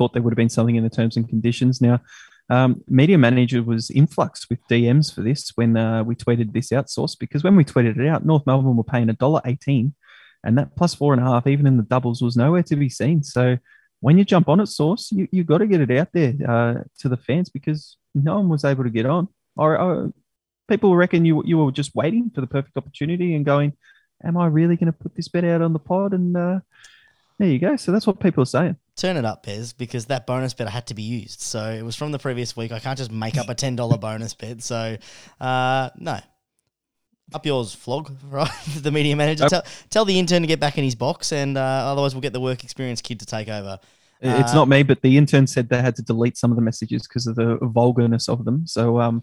[0.00, 1.82] thought there would have been something in the terms and conditions.
[1.82, 2.00] Now,
[2.48, 6.88] um, media manager was influx with DMs for this when uh, we tweeted this out
[6.88, 9.94] source because when we tweeted it out, North Melbourne were paying a dollar eighteen,
[10.44, 12.88] and that plus four and a half, even in the doubles, was nowhere to be
[12.88, 13.22] seen.
[13.22, 13.58] So
[14.00, 16.74] when you jump on it, source, you you got to get it out there uh,
[17.00, 19.28] to the fans because no one was able to get on.
[19.56, 20.12] Or, or
[20.68, 23.74] people reckon you you were just waiting for the perfect opportunity and going,
[24.24, 26.60] "Am I really going to put this bet out on the pod?" And uh,
[27.38, 27.76] there you go.
[27.76, 28.76] So that's what people are saying.
[28.96, 31.40] Turn it up, Pez, because that bonus bet had to be used.
[31.40, 32.72] So it was from the previous week.
[32.72, 34.62] I can't just make up a ten dollar bonus bet.
[34.62, 34.96] So
[35.40, 36.20] uh, no.
[37.32, 38.50] Up yours, flog, right?
[38.76, 39.48] the media manager.
[39.48, 42.32] Tell, tell the intern to get back in his box, and uh, otherwise we'll get
[42.32, 43.78] the work experience kid to take over.
[44.22, 46.62] It's uh, not me, but the intern said they had to delete some of the
[46.62, 48.66] messages because of the vulgarness of them.
[48.66, 49.22] So um,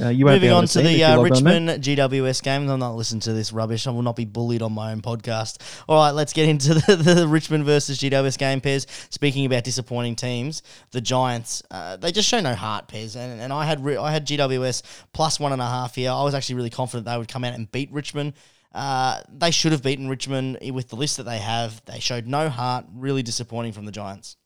[0.00, 2.68] uh, you Moving on to, to the uh, Richmond GWS game.
[2.68, 3.86] I'm not listening to this rubbish.
[3.86, 5.58] I will not be bullied on my own podcast.
[5.88, 8.86] All right, let's get into the, the Richmond versus GWS game, Pez.
[9.12, 13.16] Speaking about disappointing teams, the Giants, uh, they just show no heart, Pez.
[13.16, 16.12] And, and I had I had GWS plus one and a half here.
[16.12, 18.34] I was actually really confident they would come out and beat Richmond.
[18.72, 21.82] Uh, they should have beaten Richmond with the list that they have.
[21.86, 22.84] They showed no heart.
[22.94, 24.36] Really disappointing from the Giants.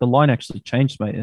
[0.00, 1.14] The line actually changed, mate.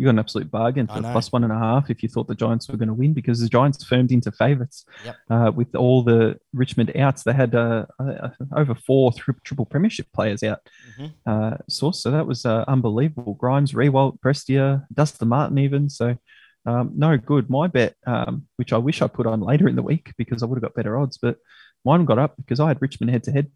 [0.00, 2.34] You got an absolute bargain for plus one and a half if you thought the
[2.34, 5.16] Giants were going to win because the Giants firmed into favourites yep.
[5.28, 7.22] uh, with all the Richmond outs.
[7.22, 10.60] They had uh, uh, over four tri- triple premiership players out.
[10.98, 11.30] Mm-hmm.
[11.30, 13.34] Uh, source, so that was uh, unbelievable.
[13.34, 16.16] Grimes, Riewoldt, Prestia, Dustin Martin, even so.
[16.64, 17.50] Um, no good.
[17.50, 20.46] My bet, um, which I wish I put on later in the week because I
[20.46, 21.36] would have got better odds, but
[21.84, 23.50] mine got up because I had Richmond head to head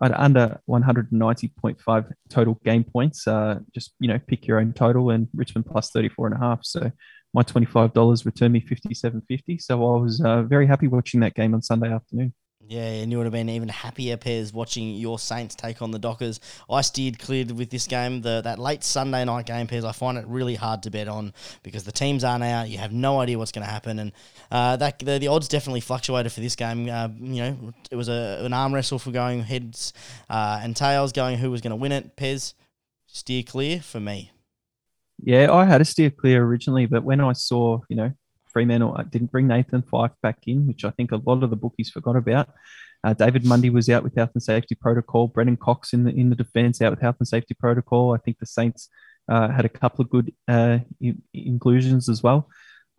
[0.00, 3.26] under 190.5 total game points.
[3.26, 6.60] Uh, just you know, pick your own total, and Richmond plus 34 and a half.
[6.62, 6.90] So
[7.32, 9.60] my $25 returned me 57.50.
[9.60, 12.32] So I was uh, very happy watching that game on Sunday afternoon.
[12.66, 15.98] Yeah, and you would have been even happier, Pez, watching your Saints take on the
[15.98, 16.40] Dockers.
[16.70, 18.22] I steered clear with this game.
[18.22, 21.34] The that late Sunday night game, Pez, I find it really hard to bet on
[21.62, 22.68] because the teams aren't out.
[22.70, 24.12] You have no idea what's going to happen, and
[24.50, 26.88] uh, that the, the, odds definitely fluctuated for this game.
[26.88, 29.92] Uh, you know, it was a, an arm wrestle for going heads
[30.30, 32.16] uh, and tails, going who was going to win it.
[32.16, 32.54] Pez,
[33.06, 34.30] steer clear for me.
[35.22, 38.12] Yeah, I had a steer clear originally, but when I saw, you know,
[38.54, 41.90] Fremantle didn't bring Nathan Fyfe back in, which I think a lot of the bookies
[41.90, 42.48] forgot about.
[43.04, 45.28] Uh, David Mundy was out with health and safety protocol.
[45.28, 48.14] Brennan Cox in the in the defence out with health and safety protocol.
[48.14, 48.88] I think the Saints
[49.28, 50.78] uh, had a couple of good uh,
[51.34, 52.48] inclusions as well.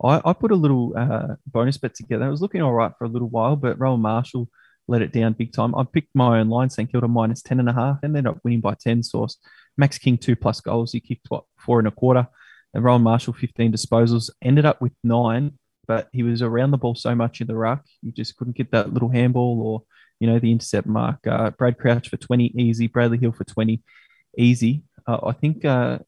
[0.04, 2.26] I, I put a little uh, bonus bet together.
[2.26, 4.48] It was looking all right for a little while, but Rowan Marshall
[4.88, 5.74] let it down big time.
[5.74, 8.44] I picked my own line, St Kilda minus 10 and a half, and they're not
[8.44, 9.38] winning by 10 source.
[9.76, 10.92] Max King, two plus goals.
[10.92, 12.28] He kicked, what, four and a quarter.
[12.76, 15.58] And Rowan Marshall, 15 disposals, ended up with nine,
[15.88, 18.70] but he was around the ball so much in the ruck, you just couldn't get
[18.72, 19.82] that little handball or
[20.20, 21.26] you know, the intercept mark.
[21.26, 22.86] Uh, Brad Crouch for 20, easy.
[22.86, 23.82] Bradley Hill for 20,
[24.38, 24.82] easy.
[25.06, 25.98] Uh, I think uh,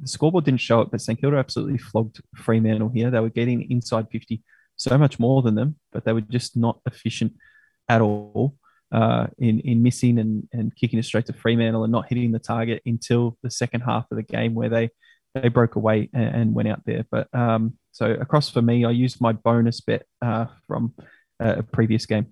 [0.00, 3.10] the scoreboard didn't show it, but St Kilda absolutely flogged Fremantle here.
[3.10, 4.42] They were getting inside 50
[4.76, 7.34] so much more than them, but they were just not efficient
[7.88, 8.56] at all
[8.90, 12.38] uh, in in missing and, and kicking it straight to Fremantle and not hitting the
[12.38, 14.90] target until the second half of the game where they
[15.34, 17.04] they broke away and, and went out there.
[17.10, 20.94] But um, so across for me, I used my bonus bet uh, from
[21.40, 22.26] a previous game.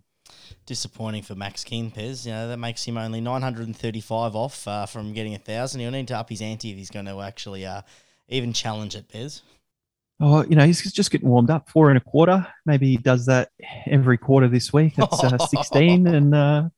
[0.66, 2.24] Disappointing for Max Pez.
[2.24, 5.80] You know that makes him only 935 off uh, from getting a thousand.
[5.80, 7.82] He'll need to up his ante if he's going to actually uh,
[8.28, 9.42] even challenge it, Pez.
[10.22, 11.70] Oh, you know, he's just getting warmed up.
[11.70, 12.46] Four and a quarter.
[12.66, 13.50] Maybe he does that
[13.86, 14.96] every quarter this week.
[14.96, 16.68] That's uh, 16 and uh,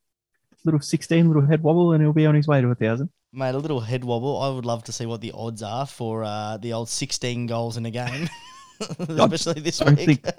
[0.63, 3.09] little 16, little head wobble, and he'll be on his way to a thousand.
[3.35, 4.39] Mate, a little head wobble.
[4.39, 7.77] I would love to see what the odds are for uh, the old 16 goals
[7.77, 8.29] in a game,
[8.99, 10.23] especially this don't week.
[10.23, 10.35] Think,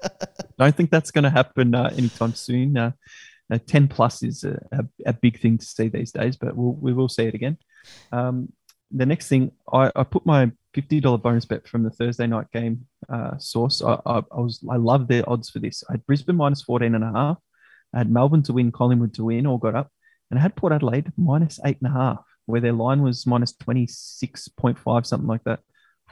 [0.59, 2.77] don't think that's going to happen uh, anytime soon.
[2.77, 2.93] Uh,
[3.53, 6.75] uh, 10 plus is a, a, a, big thing to see these days, but we'll,
[6.75, 7.59] we will see it again.
[8.13, 8.53] Um,
[8.93, 12.87] the next thing, I, I put my $50 bonus bet from the Thursday night game
[13.09, 13.83] uh, source.
[13.83, 15.83] I, I, I, was I love their odds for this.
[15.89, 17.39] I had Brisbane minus 14 and a half.
[17.93, 19.91] I had Melbourne to win, Collingwood to win, all got up.
[20.31, 23.53] And I had Port Adelaide minus eight and a half, where their line was minus
[23.55, 25.61] 26.5, something like that.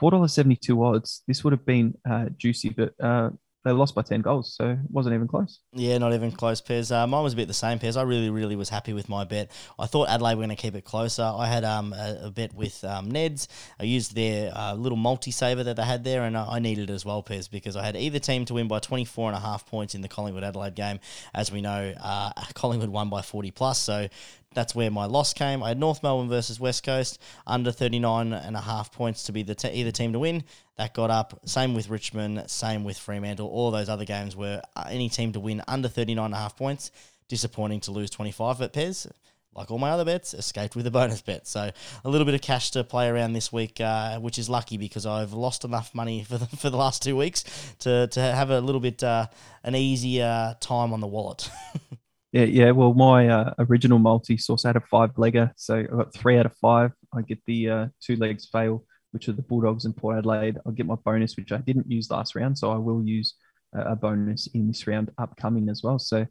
[0.01, 1.23] $4.72 odds.
[1.27, 3.31] This would have been uh, juicy, but uh,
[3.65, 5.61] they lost by 10 goals, so it wasn't even close.
[5.73, 6.91] Yeah, not even close, Pez.
[6.91, 7.97] Uh, mine was a bit the same, Pez.
[7.97, 9.53] I really, really was happy with my bet.
[9.79, 11.23] I thought Adelaide were going to keep it closer.
[11.23, 13.47] I had um, a, a bet with um, Neds.
[13.79, 17.05] I used their uh, little multi-saver that they had there, and I needed it as
[17.05, 19.95] well, Pez, because I had either team to win by 24 and a half points
[19.95, 20.99] in the Collingwood-Adelaide game.
[21.33, 24.09] As we know, uh, Collingwood won by 40 plus, so
[24.55, 25.63] that's where my loss came.
[25.63, 29.43] I had North Melbourne versus West Coast under 39 and a half points to be
[29.43, 30.45] the either team to win.
[30.77, 31.41] That got up.
[31.45, 33.49] Same with Richmond, same with Fremantle.
[33.49, 36.57] All those other games were uh, any team to win under 39 and a half
[36.57, 36.91] points.
[37.29, 39.11] Disappointing to lose 25 at Pez.
[39.55, 41.47] Like all my other bets, escaped with a bonus bet.
[41.47, 41.71] So
[42.05, 45.05] a little bit of cash to play around this week, uh, which is lucky because
[45.05, 47.45] I've lost enough money for the, for the last two weeks
[47.81, 49.27] to, to have a little bit uh,
[49.63, 51.51] an easier time on the wallet.
[52.33, 52.71] Yeah, yeah.
[52.71, 56.47] Well, my uh, original multi source out of five legger, so I got three out
[56.47, 56.93] of five.
[57.15, 60.57] I get the uh, two legs fail, which are the Bulldogs and Port Adelaide.
[60.65, 63.35] I'll get my bonus, which I didn't use last round, so I will use
[63.77, 65.99] uh, a bonus in this round upcoming as well.
[65.99, 66.27] So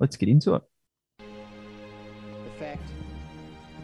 [0.00, 0.62] let's get into it.
[1.18, 2.82] The fact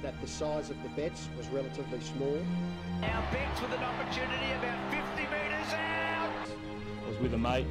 [0.02, 2.36] that the size of the bets was relatively small.
[3.00, 6.48] Now bets with an opportunity about 50 metres out.
[7.04, 7.68] I was with a mate,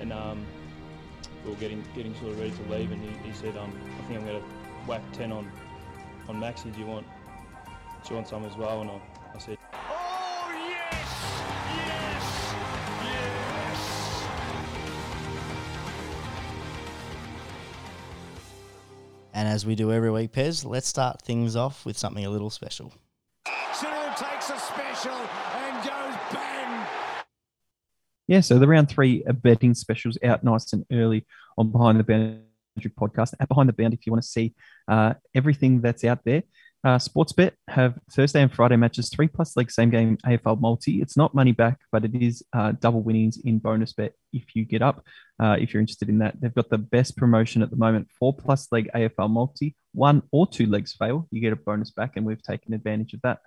[0.00, 0.46] and um,
[1.48, 4.02] we were getting getting sort of ready to leave, and he, he said, um, "I
[4.06, 4.46] think I'm going to
[4.86, 5.50] whack ten on
[6.28, 6.72] on Maxi.
[6.72, 7.06] Do you want
[8.04, 9.00] do you want some as well?" And I,
[9.34, 11.08] I said, Oh yes,
[11.74, 12.54] yes,
[13.04, 14.24] yes.
[19.32, 22.50] and as we do every week, Pez, let's start things off with something a little
[22.50, 22.92] special.
[23.72, 26.86] Cyril takes a special and goes bang.
[28.28, 32.92] Yeah, so the round three betting specials out nice and early on Behind the Boundary
[32.94, 33.32] podcast.
[33.40, 34.54] At Behind the Boundary, if you want to see
[34.86, 36.42] uh, everything that's out there.
[36.84, 41.00] Uh, Sportsbet have Thursday and Friday matches, three plus leg same game AFL multi.
[41.00, 44.66] It's not money back, but it is uh, double winnings in bonus bet if you
[44.66, 45.02] get up.
[45.42, 48.36] Uh, if you're interested in that, they've got the best promotion at the moment: four
[48.36, 49.74] plus leg AFL multi.
[49.92, 53.22] One or two legs fail, you get a bonus back, and we've taken advantage of
[53.22, 53.38] that.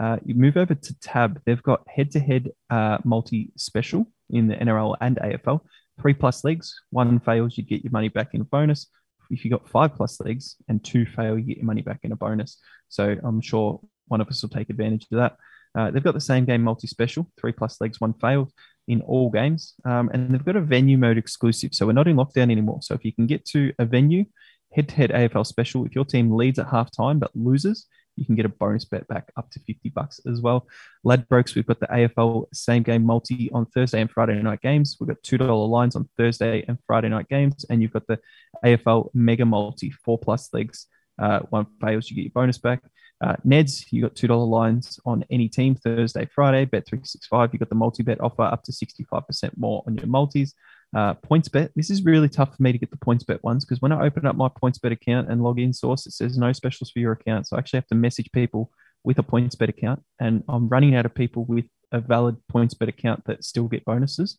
[0.00, 1.42] Uh, you move over to Tab.
[1.44, 5.60] They've got head-to-head uh, multi special in the NRL and AFL.
[6.00, 8.86] Three plus legs, one fails, you get your money back in a bonus.
[9.30, 12.12] If you got five plus legs and two fail, you get your money back in
[12.12, 12.58] a bonus.
[12.88, 15.36] So I'm sure one of us will take advantage of that.
[15.78, 18.50] Uh, they've got the same game multi special, three plus legs, one failed
[18.88, 19.74] in all games.
[19.84, 21.74] Um, and they've got a venue mode exclusive.
[21.74, 22.80] So we're not in lockdown anymore.
[22.82, 24.24] So if you can get to a venue,
[24.72, 27.86] head to head AFL special, if your team leads at halftime but loses,
[28.20, 30.66] you can get a bonus bet back up to 50 bucks as well.
[31.04, 34.98] Ladbrokes, we've got the AFL same game multi on Thursday and Friday night games.
[35.00, 37.64] We've got $2 lines on Thursday and Friday night games.
[37.70, 38.20] And you've got the
[38.62, 40.86] AFL mega multi, four plus legs.
[41.18, 42.82] Uh, one fails, you get your bonus back.
[43.22, 46.66] Uh, Neds, you got $2 lines on any team Thursday, Friday.
[46.66, 50.54] Bet 365, You've got the multi bet offer up to 65% more on your multis.
[50.94, 51.70] Uh, points bet.
[51.76, 54.04] This is really tough for me to get the points bet ones because when I
[54.04, 56.98] open up my points bet account and log in source, it says no specials for
[56.98, 57.46] your account.
[57.46, 58.72] So I actually have to message people
[59.04, 62.74] with a points bet account, and I'm running out of people with a valid points
[62.74, 64.38] bet account that still get bonuses.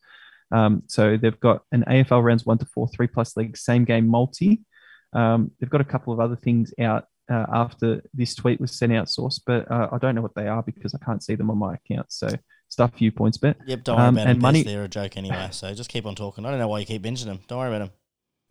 [0.52, 4.08] Um, so they've got an AFL rounds one to four, three plus leagues, same game
[4.08, 4.62] multi.
[5.14, 8.94] Um, they've got a couple of other things out uh, after this tweet was sent
[8.94, 11.50] out source, but uh, I don't know what they are because I can't see them
[11.50, 12.12] on my account.
[12.12, 12.28] So
[12.72, 13.58] stuff you points bet.
[13.68, 14.42] Yep, don't worry Um, about and them.
[14.42, 14.64] money-.
[14.64, 16.46] They're a joke anyway, so just keep on talking.
[16.46, 17.40] I don't know why you keep binging them.
[17.48, 17.92] Don't worry about them.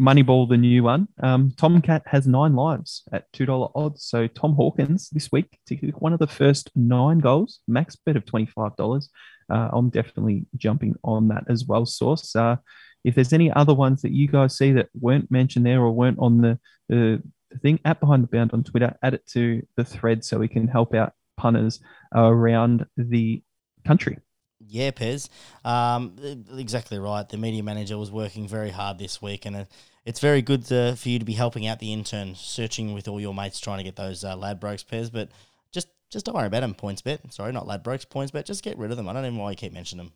[0.00, 1.09] Moneyball, the new one.
[1.22, 4.04] Um, Tomcat has nine lives at two dollar odds.
[4.04, 8.16] So Tom Hawkins this week to kick one of the first nine goals, max bet
[8.16, 9.11] of twenty five dollars.
[9.52, 11.85] Uh, I'm definitely jumping on that as well.
[11.85, 12.35] Source.
[12.35, 12.56] Uh,
[13.04, 16.18] if there's any other ones that you guys see that weren't mentioned there or weren't
[16.18, 17.22] on the, the
[17.62, 20.68] thing at behind the bound on Twitter, add it to the thread so we can
[20.68, 21.80] help out punters
[22.14, 23.42] around the
[23.90, 24.18] country.
[24.66, 25.29] Yeah, Pez.
[25.64, 26.14] Um,
[26.57, 27.29] exactly right.
[27.29, 29.66] The media manager was working very hard this week, and
[30.05, 33.20] it's very good to, for you to be helping out the intern, searching with all
[33.20, 35.11] your mates, trying to get those uh, Ladbrokes Pez.
[35.11, 35.31] But
[35.72, 36.74] just just don't worry about them.
[36.74, 37.33] PointsBet.
[37.33, 38.07] Sorry, not Ladbrokes.
[38.07, 38.44] PointsBet.
[38.44, 39.09] Just get rid of them.
[39.09, 40.14] I don't even know why you keep mentioning them.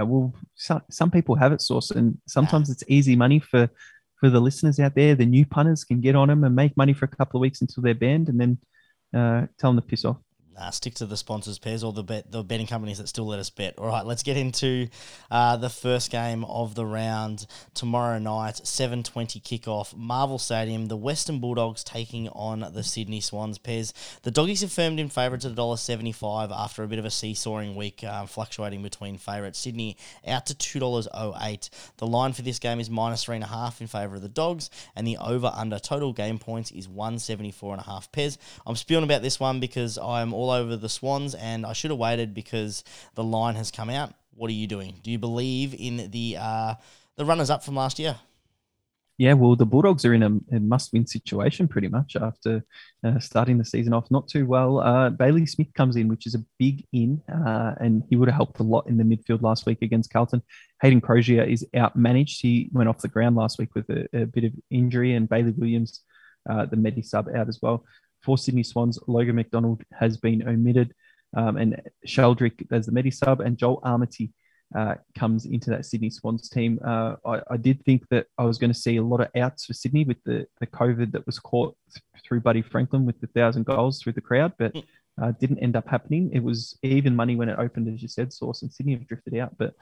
[0.00, 3.68] Uh, well, some, some people have it source, and sometimes it's easy money for
[4.20, 5.14] for the listeners out there.
[5.14, 7.60] The new punters can get on them and make money for a couple of weeks
[7.60, 8.58] until they're banned, and then
[9.12, 10.18] uh, tell them to piss off.
[10.56, 13.40] Nah, stick to the sponsors Pez or the bet the betting companies that still let
[13.40, 13.74] us bet.
[13.78, 14.88] All right, let's get into
[15.30, 20.86] uh, the first game of the round tomorrow night, seven twenty kickoff, Marvel Stadium.
[20.86, 23.58] The Western Bulldogs taking on the Sydney Swans.
[23.58, 26.98] Pez the doggies have firmed in favourites at a dollar seventy five after a bit
[26.98, 29.58] of a seesawing week, uh, fluctuating between favourites.
[29.58, 31.70] Sydney out to two dollars oh eight.
[31.96, 34.28] The line for this game is minus three and a half in favour of the
[34.28, 38.12] Dogs, and the over under total game points is one seventy four and a half.
[38.12, 38.38] Pez.
[38.66, 41.90] I'm spewing about this one because I'm all all over the Swans, and I should
[41.90, 44.12] have waited because the line has come out.
[44.34, 44.96] What are you doing?
[45.02, 46.74] Do you believe in the uh,
[47.16, 48.16] the runners up from last year?
[49.16, 52.64] Yeah, well, the Bulldogs are in a, a must-win situation pretty much after
[53.04, 54.80] uh, starting the season off not too well.
[54.80, 58.34] Uh, Bailey Smith comes in, which is a big in, uh, and he would have
[58.34, 60.42] helped a lot in the midfield last week against Carlton.
[60.82, 62.42] Hayden Crozier is out managed.
[62.42, 65.52] He went off the ground last week with a, a bit of injury, and Bailey
[65.52, 66.00] Williams,
[66.50, 67.84] uh, the Medi sub, out as well
[68.24, 70.94] for Sydney Swans, Logan McDonald has been omitted,
[71.36, 74.32] um, and Sheldrick as the Medi sub, and Joel Amartey
[74.74, 76.80] uh, comes into that Sydney Swans team.
[76.84, 79.66] Uh, I, I, did think that I was going to see a lot of outs
[79.66, 81.76] for Sydney with the, the COVID that was caught
[82.26, 84.74] through Buddy Franklin with the thousand goals through the crowd, but
[85.22, 86.30] uh, didn't end up happening.
[86.32, 89.36] It was even money when it opened, as you said, Source and Sydney have drifted
[89.36, 89.56] out.
[89.56, 89.74] But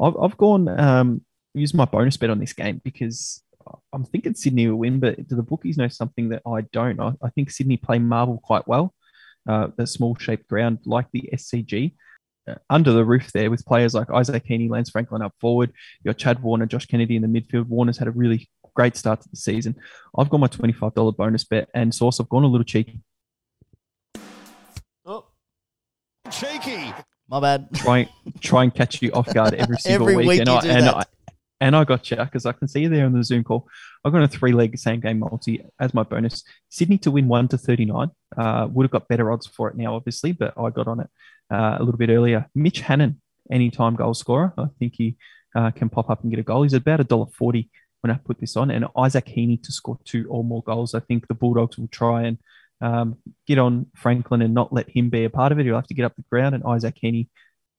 [0.00, 1.22] I've, I've gone um,
[1.54, 3.42] use my bonus bet on this game because
[3.92, 7.00] I'm thinking Sydney will win, but do the bookies know something that I don't?
[7.00, 8.94] I, I think Sydney play Marvel quite well.
[9.48, 11.94] Uh, the small shaped ground like the SCG.
[12.48, 15.72] Uh, under the roof there with players like Isaac Heaney, Lance Franklin up forward.
[16.02, 17.66] your Chad Warner, Josh Kennedy in the midfield.
[17.66, 19.74] Warner's had a really great start to the season.
[20.16, 22.20] I've got my $25 bonus bet and source.
[22.20, 23.00] I've gone a little cheeky.
[25.04, 25.26] Oh,
[26.30, 26.92] cheeky.
[27.28, 27.68] My bad.
[27.74, 28.08] Try,
[28.40, 30.28] try and catch you off guard every single every week.
[30.28, 31.04] week and, I, and I,
[31.60, 33.68] and I got you because I can see you there on the Zoom call.
[34.04, 36.44] I've got a three leg same game multi as my bonus.
[36.68, 38.10] Sydney to win 1 to 39.
[38.36, 41.10] Uh, would have got better odds for it now, obviously, but I got on it
[41.50, 42.46] uh, a little bit earlier.
[42.54, 44.52] Mitch Hannan, anytime goal scorer.
[44.56, 45.16] I think he
[45.56, 46.62] uh, can pop up and get a goal.
[46.62, 47.70] He's about a dollar forty
[48.02, 48.70] when I put this on.
[48.70, 50.94] And Isaac Heaney to score two or more goals.
[50.94, 52.38] I think the Bulldogs will try and
[52.80, 53.16] um,
[53.46, 55.66] get on Franklin and not let him be a part of it.
[55.66, 57.28] He'll have to get up the ground, and Isaac Heaney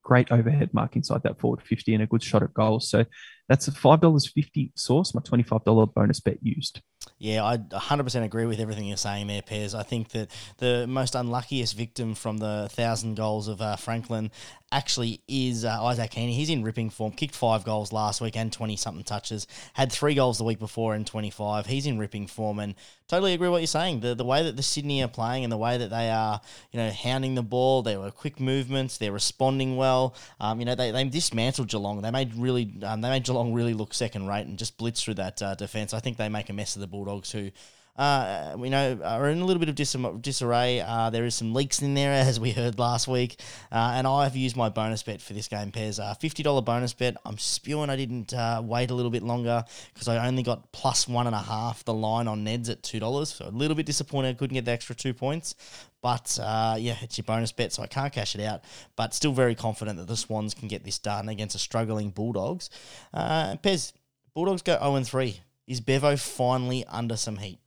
[0.04, 2.90] great overhead mark inside that forward 50 and a good shot at goals.
[2.90, 3.06] So
[3.50, 6.82] that's a $5.50 source, my $25 bonus bet used.
[7.18, 9.74] Yeah, I 100% agree with everything you're saying there, Pairs.
[9.74, 14.32] I think that the most unluckiest victim from the 1,000 goals of uh, Franklin
[14.72, 16.34] actually is uh, Isaac Heaney.
[16.34, 17.12] He's in ripping form.
[17.12, 19.48] Kicked five goals last week and 20 something touches.
[19.74, 21.66] Had three goals the week before and 25.
[21.66, 22.76] He's in ripping form and
[23.08, 24.02] totally agree with what you're saying.
[24.02, 26.40] The, the way that the Sydney are playing and the way that they are,
[26.72, 30.16] you know, hounding the ball, they were quick movements, they're responding well.
[30.40, 32.02] Um, you know, they, they dismantled Geelong.
[32.02, 35.16] They made really, um, they made Geelong really look second rate and just blitz through
[35.16, 35.94] that uh, defence.
[35.94, 37.52] I think they make a mess of the Bulldogs who
[38.00, 40.80] uh, we know are in a little bit of dis- disarray.
[40.80, 43.42] Uh, there is some leaks in there, as we heard last week.
[43.74, 46.00] Uh, and I've used my bonus bet for this game, Pez.
[46.00, 47.18] Uh, $50 bonus bet.
[47.26, 51.10] I'm spewing I didn't uh, wait a little bit longer because I only got plus
[51.10, 53.28] one and a half the line on Neds at $2.
[53.28, 55.56] So a little bit disappointed I couldn't get the extra two points.
[56.02, 58.64] But uh, yeah, it's your bonus bet, so I can't cash it out.
[58.96, 62.70] But still very confident that the Swans can get this done against a struggling Bulldogs.
[63.14, 63.92] Uh, Pez,
[64.34, 65.42] Bulldogs go 0 3.
[65.70, 67.60] Is Bevo finally under some heat?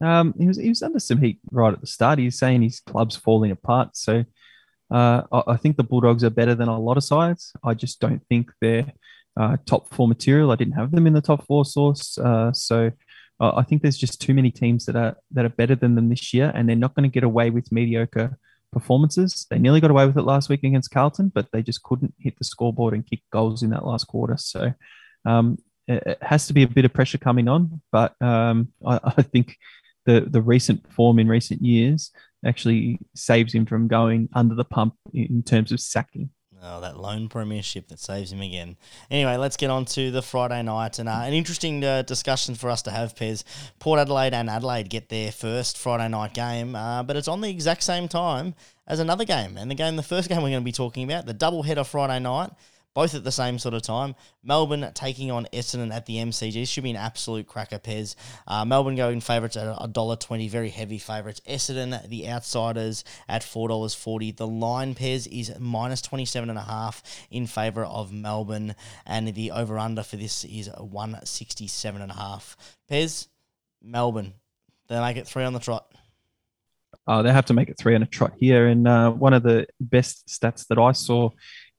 [0.00, 2.18] Um, he was he was under some heat right at the start.
[2.18, 3.96] He's saying his club's falling apart.
[3.96, 4.24] So
[4.90, 7.52] uh, I, I, think the Bulldogs are better than a lot of sides.
[7.62, 8.92] I just don't think they're
[9.36, 10.50] uh, top four material.
[10.50, 12.18] I didn't have them in the top four source.
[12.18, 12.90] Uh, so
[13.38, 16.34] I think there's just too many teams that are that are better than them this
[16.34, 18.36] year, and they're not going to get away with mediocre
[18.72, 19.46] performances.
[19.50, 22.36] They nearly got away with it last week against Carlton, but they just couldn't hit
[22.38, 24.36] the scoreboard and kick goals in that last quarter.
[24.36, 24.74] So
[25.24, 29.22] um, it, has to be a bit of pressure coming on, but um, I, I,
[29.22, 29.56] think
[30.06, 32.10] the the recent form in recent years
[32.44, 36.30] actually saves him from going under the pump in terms of sacking.
[36.66, 38.78] Oh, that lone premiership that saves him again.
[39.10, 42.70] Anyway, let's get on to the Friday night and uh, an interesting uh, discussion for
[42.70, 43.44] us to have, Pez.
[43.78, 47.50] Port Adelaide and Adelaide get their first Friday night game, uh, but it's on the
[47.50, 48.54] exact same time
[48.86, 49.58] as another game.
[49.58, 51.84] And the game, the first game we're going to be talking about, the double header
[51.84, 52.50] Friday night,
[52.94, 54.14] both at the same sort of time.
[54.42, 56.66] Melbourne taking on Essendon at the MCG.
[56.66, 58.14] Should be an absolute cracker, Pez.
[58.46, 61.40] Uh, Melbourne going favourites at $1.20, very heavy favourites.
[61.48, 64.36] Essendon, the outsiders, at $4.40.
[64.36, 68.74] The line, Pez, is minus 27.5 in favour of Melbourne,
[69.04, 72.56] and the over-under for this is 167.5.
[72.90, 73.26] Pez,
[73.82, 74.34] Melbourne,
[74.88, 75.90] they make it three on the trot.
[77.06, 78.66] Oh, they have to make it three on a trot here.
[78.66, 81.30] And uh, one of the best stats that I saw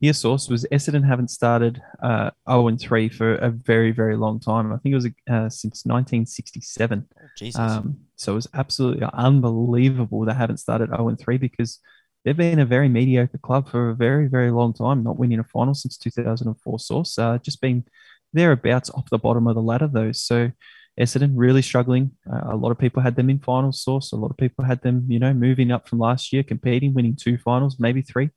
[0.02, 4.39] here, source was Essendon haven't started uh, 0 and 3 for a very, very long
[4.39, 4.74] time.
[4.74, 7.08] I think it was uh, since 1967.
[7.10, 7.60] Oh, Jesus.
[7.60, 11.80] Um, so it was absolutely unbelievable they haven't started 0 and 3 because
[12.24, 15.43] they've been a very mediocre club for a very, very long time, not winning a
[15.46, 16.80] final since 2004.
[16.80, 17.86] Source uh, just been
[18.34, 20.12] thereabouts off the bottom of the ladder, though.
[20.12, 20.52] So
[21.00, 22.12] Essendon really struggling.
[22.30, 23.82] Uh, a lot of people had them in finals.
[23.82, 24.12] Source.
[24.12, 27.16] A lot of people had them, you know, moving up from last year, competing, winning
[27.16, 28.30] two finals, maybe three.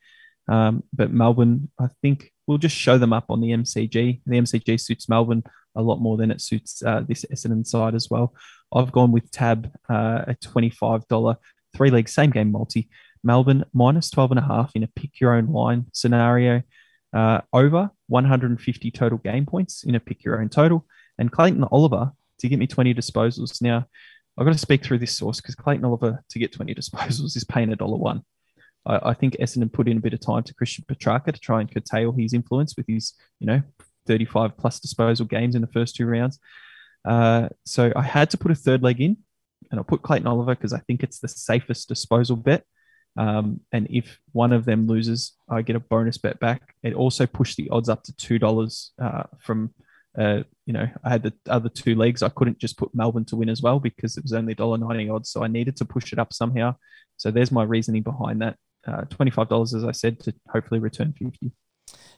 [0.48, 4.22] Um, but Melbourne, I think we'll just show them up on the MCG.
[4.24, 5.44] The MCG suits Melbourne
[5.76, 8.34] a lot more than it suits uh, this Essendon side as well.
[8.74, 11.36] I've gone with Tab, uh, a $25
[11.76, 12.88] three leg same game multi.
[13.22, 16.62] Melbourne minus 12 and a half in a pick your own line scenario.
[17.12, 20.86] Uh, over 150 total game points in a pick your own total.
[21.18, 23.60] And Clayton Oliver to get me 20 disposals.
[23.60, 23.86] Now,
[24.36, 27.44] I've got to speak through this source because Clayton Oliver to get 20 disposals is
[27.44, 28.22] paying a dollar one.
[28.88, 31.60] I, I think Essendon put in a bit of time to Christian Petracca to try
[31.60, 33.62] and curtail his influence with his, you know,
[34.06, 36.40] 35 plus disposal games in the first two rounds.
[37.04, 39.18] Uh, so I had to put a third leg in,
[39.70, 42.64] and I'll put Clayton Oliver because I think it's the safest disposal bet.
[43.16, 46.74] Um, and if one of them loses, I get a bonus bet back.
[46.82, 49.74] It also pushed the odds up to two dollars uh, from,
[50.16, 52.22] uh, you know, I had the other two legs.
[52.22, 55.30] I couldn't just put Melbourne to win as well because it was only $1.90 odds,
[55.30, 56.76] so I needed to push it up somehow.
[57.16, 58.56] So there's my reasoning behind that
[58.88, 61.52] uh, $25, as I said, to hopefully return 50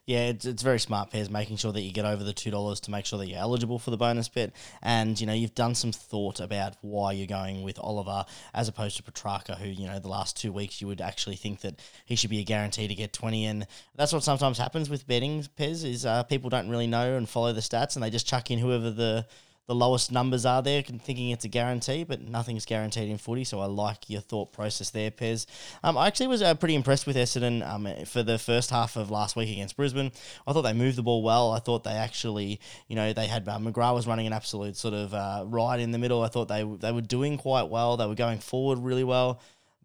[0.07, 2.81] yeah, it's, it's very smart Pez, making sure that you get over the two dollars
[2.81, 4.53] to make sure that you're eligible for the bonus bet,
[4.83, 8.97] and you know you've done some thought about why you're going with Oliver as opposed
[8.97, 12.17] to Petracca, who you know the last two weeks you would actually think that he
[12.17, 15.45] should be a guarantee to get twenty, and that's what sometimes happens with betting.
[15.57, 18.51] Pez is uh, people don't really know and follow the stats, and they just chuck
[18.51, 19.27] in whoever the
[19.71, 23.45] the lowest numbers are there, thinking it's a guarantee, but nothing's guaranteed in footy.
[23.45, 25.47] So I like your thought process there, Pez.
[25.85, 29.13] Um, I actually was uh, pretty impressed with Essendon um, for the first half of
[29.13, 30.11] last week against Brisbane.
[30.45, 31.53] I thought they moved the ball well.
[31.53, 32.59] I thought they actually,
[32.89, 35.93] you know, they had uh, McGrath was running an absolute sort of uh, right in
[35.93, 36.25] the middle.
[36.25, 37.97] I thought they they were doing quite well.
[37.97, 39.41] They were going forward really well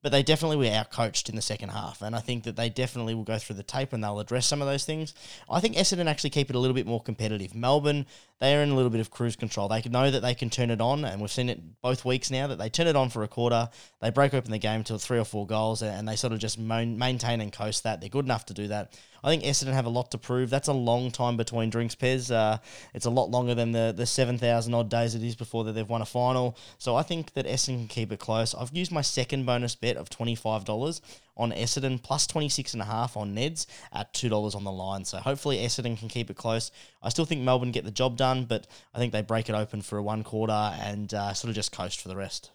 [0.06, 2.04] but they definitely were outcoached in the second half.
[2.04, 4.62] And I think that they definitely will go through the tape and they'll address some
[4.62, 5.16] of those things.
[5.50, 7.56] I think Essendon actually keep it a little bit more competitive.
[7.56, 8.06] Melbourne,
[8.40, 9.68] they are in a little bit of cruise control.
[9.68, 12.46] They know that they can turn it on, and we've seen it both weeks now
[12.46, 13.68] that they turn it on for a quarter.
[14.00, 16.60] They break open the game to three or four goals, and they sort of just
[16.60, 18.00] maintain and coast that.
[18.00, 18.94] They're good enough to do that.
[19.26, 20.52] I think Essendon have a lot to prove.
[20.52, 22.30] That's a long time between drinks, Pez.
[22.30, 22.60] Uh,
[22.94, 25.90] it's a lot longer than the, the 7,000 odd days it is before that they've
[25.90, 26.56] won a final.
[26.78, 28.54] So I think that Essendon can keep it close.
[28.54, 31.02] I've used my second bonus bet of $25
[31.38, 35.06] on Essendon, plus 26.5 on Neds at $2 on the line.
[35.06, 36.72] So hopefully Essendon can keep it close.
[37.02, 39.82] I still think Melbourne get the job done, but I think they break it open
[39.82, 42.52] for a one quarter and uh, sort of just coast for the rest.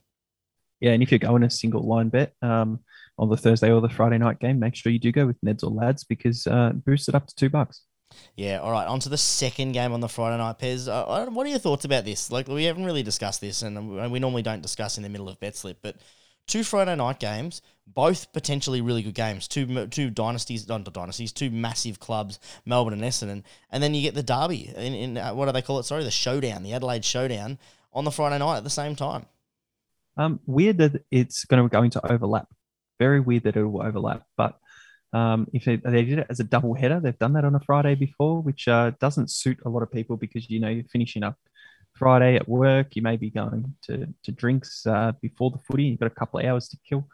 [0.80, 2.80] Yeah, and if you're going a single line bet, um,
[3.18, 5.62] on the Thursday or the Friday night game, make sure you do go with Neds
[5.62, 7.82] or Lads because uh, boost it up to two bucks.
[8.34, 8.86] Yeah, all right.
[8.86, 10.88] On to the second game on the Friday night, Pez.
[10.88, 12.32] Uh, what are your thoughts about this?
[12.32, 15.38] Like, we haven't really discussed this, and we normally don't discuss in the middle of
[15.38, 15.96] bet slip, but
[16.46, 19.46] two Friday night games, both potentially really good games.
[19.46, 24.14] Two two dynasties, not dynasties, two massive clubs, Melbourne and Essendon, and then you get
[24.14, 25.84] the derby in, in uh, what do they call it?
[25.84, 27.58] Sorry, the showdown, the Adelaide showdown
[27.92, 29.26] on the Friday night at the same time.
[30.16, 32.48] Um, weird that it's going to going to overlap
[33.00, 34.22] very weird that it will overlap.
[34.36, 34.56] But
[35.12, 37.60] um, if they, they, did it as a double header, they've done that on a
[37.60, 41.24] Friday before, which uh, doesn't suit a lot of people because you know you're finishing
[41.24, 41.36] up
[41.96, 45.98] Friday at work, you may be going to to drinks uh, before the footy, you've
[45.98, 47.08] got a couple of hours to kill.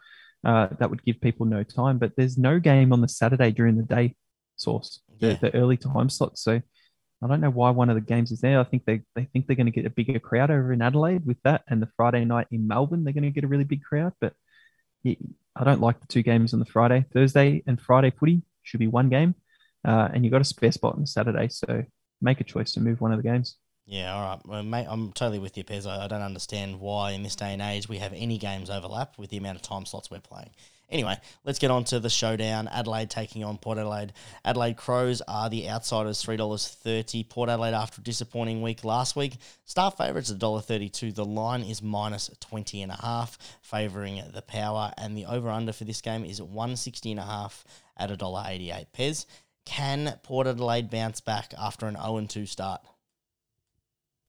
[0.45, 1.97] Uh, that would give people no time.
[1.97, 4.15] But there's no game on the Saturday during the day
[4.55, 5.33] source, the, yeah.
[5.41, 6.37] the early time slot.
[6.37, 6.61] So
[7.23, 8.59] I don't know why one of the games is there.
[8.59, 11.25] I think they, they think they're going to get a bigger crowd over in Adelaide
[11.25, 13.83] with that, and the Friday night in Melbourne, they're going to get a really big
[13.83, 14.13] crowd.
[14.21, 14.33] But
[15.05, 17.05] I don't like the two games on the Friday.
[17.13, 19.35] Thursday and Friday footy should be one game,
[19.85, 21.83] uh, and you've got a spare spot on Saturday, so
[22.21, 23.57] make a choice to move one of the games.
[23.87, 24.39] Yeah, all right.
[24.45, 25.87] Well, mate, I'm totally with you, Pez.
[25.87, 29.17] I, I don't understand why in this day and age we have any games overlap
[29.17, 30.49] with the amount of time slots we're playing.
[30.89, 32.69] Anyway, let's get on to the showdown.
[32.69, 34.13] Adelaide taking on Port Adelaide.
[34.45, 37.27] Adelaide Crows are the outsiders, $3.30.
[37.27, 39.35] Port Adelaide, after a disappointing week last week,
[39.65, 41.13] star favourites $1.32.
[41.13, 44.93] The line is minus 20 and a half, favouring the power.
[44.97, 47.65] And the over-under for this game is 160 and a half
[47.97, 48.85] at $1.88.
[48.97, 49.25] Pez,
[49.65, 52.79] can Port Adelaide bounce back after an 0-2 start?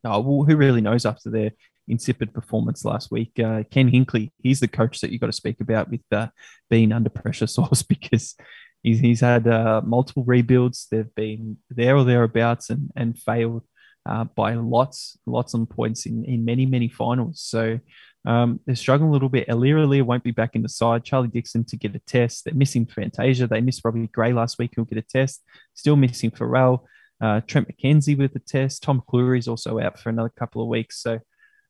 [0.02, 1.52] Oh, well, who really knows after their
[1.88, 3.32] insipid performance last week?
[3.38, 6.28] Uh, Ken Hinkley, he's the coach that you've got to speak about with uh,
[6.70, 8.34] being under pressure source because
[8.82, 10.86] he's, he's had uh, multiple rebuilds.
[10.90, 13.64] They've been there or thereabouts and, and failed
[14.06, 17.40] uh, by lots, lots of points in, in many, many finals.
[17.40, 17.78] So
[18.24, 19.48] um, they're struggling a little bit.
[19.48, 21.04] Aliir Aliir won't be back in the side.
[21.04, 22.44] Charlie Dixon to get a test.
[22.44, 23.46] They're missing Fantasia.
[23.46, 25.42] They missed Robbie Gray last week, who'll get a test.
[25.74, 26.86] Still missing Farrell.
[27.20, 28.82] Uh, Trent McKenzie with the test.
[28.82, 31.02] Tom Clurey is also out for another couple of weeks.
[31.02, 31.20] So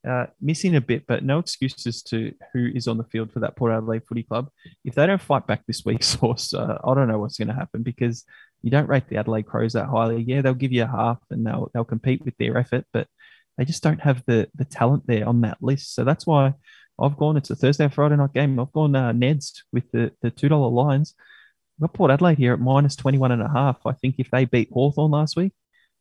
[0.07, 3.57] uh, missing a bit, but no excuses to who is on the field for that
[3.57, 4.49] Port Adelaide Footy Club.
[4.85, 7.55] If they don't fight back this week, source, uh, I don't know what's going to
[7.55, 8.25] happen because
[8.63, 10.23] you don't rate the Adelaide Crows that highly.
[10.23, 13.07] Yeah, they'll give you a half and they'll they'll compete with their effort, but
[13.57, 15.95] they just don't have the the talent there on that list.
[15.95, 16.55] So that's why
[17.01, 17.37] I've gone.
[17.37, 18.59] It's a Thursday and Friday night game.
[18.59, 21.15] I've gone uh, Neds with the the two dollar lines.
[21.79, 23.79] I've got Port Adelaide here at minus 21 and a half.
[23.87, 25.53] I think if they beat Hawthorn last week,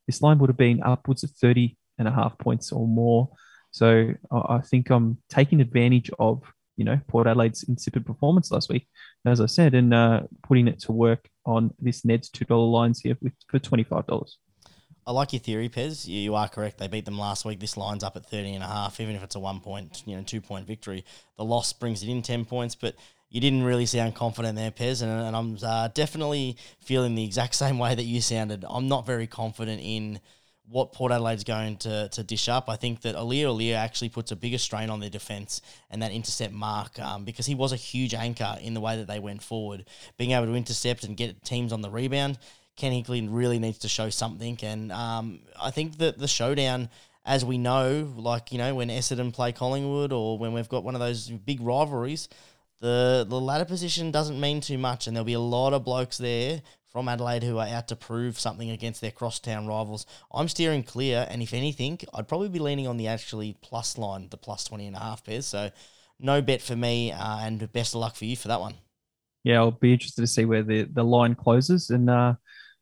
[0.07, 3.29] this line would have been upwards of 30 and a half points or more.
[3.71, 6.41] So I think I'm taking advantage of,
[6.77, 8.87] you know, Port Adelaide's insipid performance last week,
[9.25, 13.17] as I said, and uh, putting it to work on this Ned's $2 lines here
[13.21, 14.35] with, for $25.
[15.07, 16.05] I like your theory, Pez.
[16.05, 16.79] You, you are correct.
[16.79, 17.61] They beat them last week.
[17.61, 20.17] This line's up at 30 and a half, even if it's a one point, you
[20.17, 21.05] know, two point victory.
[21.37, 22.95] The loss brings it in 10 points, but
[23.29, 27.55] you didn't really sound confident there, Pez, and, and I'm uh, definitely feeling the exact
[27.63, 28.65] same way that you sounded.
[28.69, 30.19] I'm not very confident in
[30.69, 32.69] what Port Adelaide's going to, to dish up.
[32.69, 36.11] I think that Aliir Aliir actually puts a bigger strain on their defence and that
[36.11, 39.41] intercept mark um, because he was a huge anchor in the way that they went
[39.41, 39.85] forward.
[40.17, 42.37] Being able to intercept and get teams on the rebound,
[42.75, 44.57] Ken Hinkley really needs to show something.
[44.61, 46.89] And um, I think that the showdown,
[47.25, 50.95] as we know, like, you know, when Essendon play Collingwood or when we've got one
[50.95, 52.27] of those big rivalries,
[52.79, 56.19] the the ladder position doesn't mean too much, and there'll be a lot of blokes
[56.19, 56.61] there
[56.97, 60.07] from Adelaide who are out to prove something against their crosstown rivals.
[60.33, 64.29] I'm steering clear, and if anything, I'd probably be leaning on the actually plus line,
[64.31, 65.43] the plus 20 and a half Pez.
[65.43, 65.69] So
[66.19, 68.73] no bet for me, uh, and best of luck for you for that one.
[69.43, 72.33] Yeah, I'll be interested to see where the, the line closes, and uh,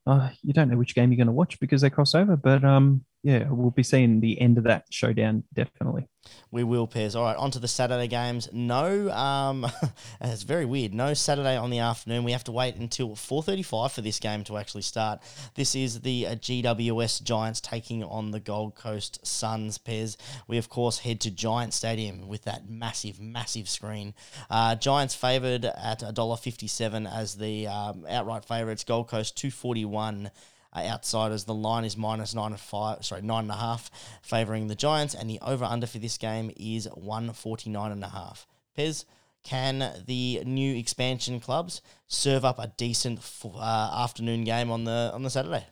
[0.07, 2.63] uh, you don't know which game you're going to watch because they cross over, but
[2.63, 6.07] um, yeah, we'll be seeing the end of that showdown definitely.
[6.51, 7.15] We will, Pez.
[7.15, 8.47] All right, on to the Saturday games.
[8.53, 9.65] No, um,
[10.21, 10.93] it's very weird.
[10.93, 12.23] No Saturday on the afternoon.
[12.23, 15.21] We have to wait until 4.35 for this game to actually start.
[15.55, 20.17] This is the uh, GWS Giants taking on the Gold Coast Suns, Pez.
[20.47, 24.13] We, of course, head to Giant Stadium with that massive, massive screen.
[24.51, 28.84] Uh, Giants favoured at $1.57 as the um, outright favourites.
[28.84, 30.30] Gold Coast 241 uh,
[30.76, 31.45] outsiders.
[31.45, 33.89] The line is minus nine and five, sorry, nine and a half,
[34.21, 38.03] favouring the Giants, and the over under for this game is one forty nine and
[38.03, 38.47] a half.
[38.78, 39.05] Pez,
[39.43, 45.23] can the new expansion clubs serve up a decent uh, afternoon game on the on
[45.23, 45.65] the Saturday?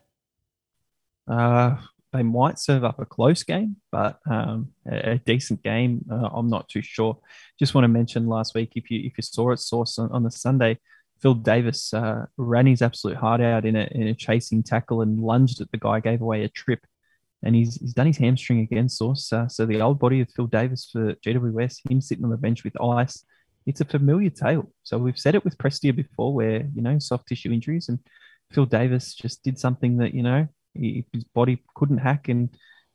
[1.28, 1.78] Uh,
[2.14, 6.06] they might serve up a close game, but um, a, a, decent game.
[6.12, 7.18] Uh, I'm not too sure.
[7.58, 10.24] Just want to mention last week, if you if you saw it, source on, on
[10.24, 10.78] the Sunday,
[11.24, 15.18] Phil Davis uh, ran his absolute heart out in a, in a chasing tackle and
[15.18, 16.82] lunged at the guy, gave away a trip.
[17.44, 19.32] And he's, he's done his hamstring again, Source.
[19.32, 22.66] Uh, so the old body of Phil Davis for GWS, him sitting on the bench
[22.66, 23.24] with ice,
[23.66, 24.70] it's a familiar tale.
[24.84, 27.88] So we've said it with Prestia before where, you know, soft tissue injuries.
[27.88, 28.00] And
[28.52, 32.28] Phil Davis just did something that, you know, he, his body couldn't hack.
[32.28, 32.50] And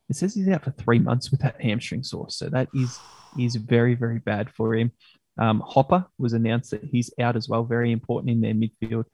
[0.07, 2.35] it says he's out for three months with that hamstring Source.
[2.35, 2.99] So that is,
[3.39, 4.91] is very, very bad for him.
[5.39, 9.05] Um, Hopper was announced that he's out as well, very important in their midfield.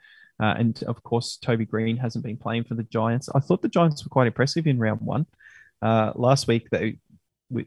[0.42, 3.30] Uh, and of course, Toby Greene hasn't been playing for the Giants.
[3.34, 5.26] I thought the Giants were quite impressive in round one.
[5.82, 7.00] Uh, last week, they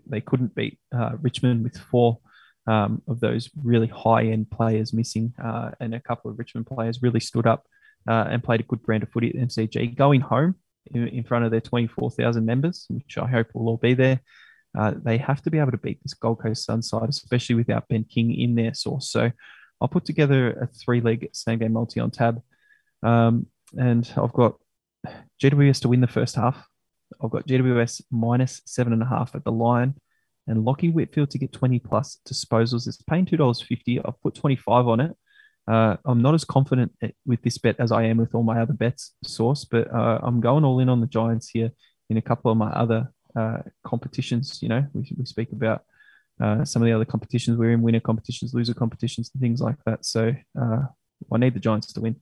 [0.06, 2.18] they couldn't beat uh, Richmond with four
[2.66, 7.00] um, of those really high end players missing, uh, and a couple of Richmond players
[7.00, 7.66] really stood up
[8.06, 9.96] uh, and played a good brand of footy at MCG.
[9.96, 10.56] Going home
[10.92, 14.20] in, in front of their 24,000 members, which I hope will all be there.
[14.76, 17.88] Uh, they have to be able to beat this Gold Coast Sun side, especially without
[17.88, 19.10] Ben King in their source.
[19.10, 19.30] So
[19.80, 22.42] I'll put together a three leg same game multi on tab.
[23.02, 23.46] Um,
[23.76, 24.56] and I've got
[25.42, 26.66] GWS to win the first half.
[27.22, 29.94] I've got GWS minus seven and a half at the line
[30.48, 32.88] and Lachie Whitfield to get 20 plus disposals.
[32.88, 34.00] It's paying $2.50.
[34.04, 35.16] I've put 25 on it.
[35.70, 36.92] Uh, I'm not as confident
[37.26, 40.40] with this bet as I am with all my other bets source, but uh, I'm
[40.40, 41.70] going all in on the Giants here
[42.08, 44.60] in a couple of my other uh, competitions.
[44.62, 45.84] You know, we, we speak about
[46.40, 49.76] uh, some of the other competitions we're in, winner competitions, loser competitions, and things like
[49.86, 50.04] that.
[50.04, 50.82] So uh,
[51.32, 52.16] I need the Giants to win.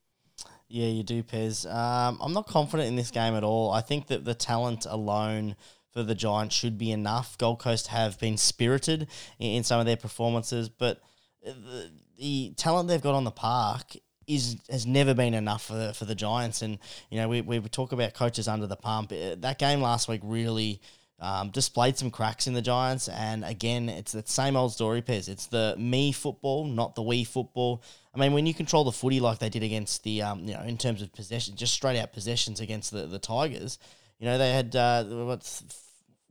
[0.68, 1.64] Yeah, you do, Pez.
[1.72, 3.70] Um, I'm not confident in this game at all.
[3.70, 5.54] I think that the talent alone
[5.92, 7.38] for the Giants should be enough.
[7.38, 9.06] Gold Coast have been spirited
[9.38, 11.00] in, in some of their performances, but
[11.44, 13.96] the, the talent they've got on the park
[14.26, 16.62] is has never been enough for for the Giants.
[16.62, 16.78] And
[17.10, 19.12] you know, we we talk about coaches under the pump.
[19.12, 20.80] Uh, that game last week really.
[21.18, 25.30] Um, displayed some cracks in the Giants, and again, it's the same old story, Pez.
[25.30, 27.82] It's the me football, not the we football.
[28.14, 30.60] I mean, when you control the footy like they did against the, um, you know,
[30.60, 33.78] in terms of possession, just straight out possessions against the, the Tigers,
[34.18, 35.62] you know, they had uh, what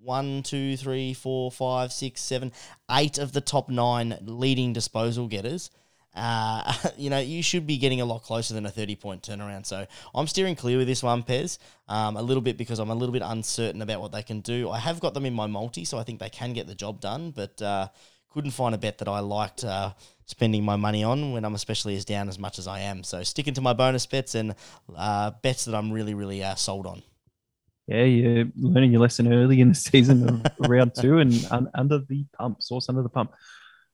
[0.05, 2.51] one, two, three, four, five, six, seven,
[2.91, 5.71] eight of the top nine leading disposal getters.
[6.16, 9.66] Uh, you know, you should be getting a lot closer than a 30 point turnaround.
[9.66, 11.57] So I'm steering clear with this one, Pez,
[11.88, 14.70] um, a little bit because I'm a little bit uncertain about what they can do.
[14.70, 17.01] I have got them in my multi, so I think they can get the job
[17.01, 17.89] done, but uh,
[18.34, 19.91] couldn't find a bet that I liked uh,
[20.26, 23.03] spending my money on when I'm especially as down as much as I am.
[23.03, 24.55] So sticking to my bonus bets and
[24.95, 27.03] uh, bets that I'm really, really uh, sold on.
[27.88, 31.99] Yeah, you're learning your lesson early in the season of round two and un- under
[31.99, 33.32] the pump, sauce under the pump.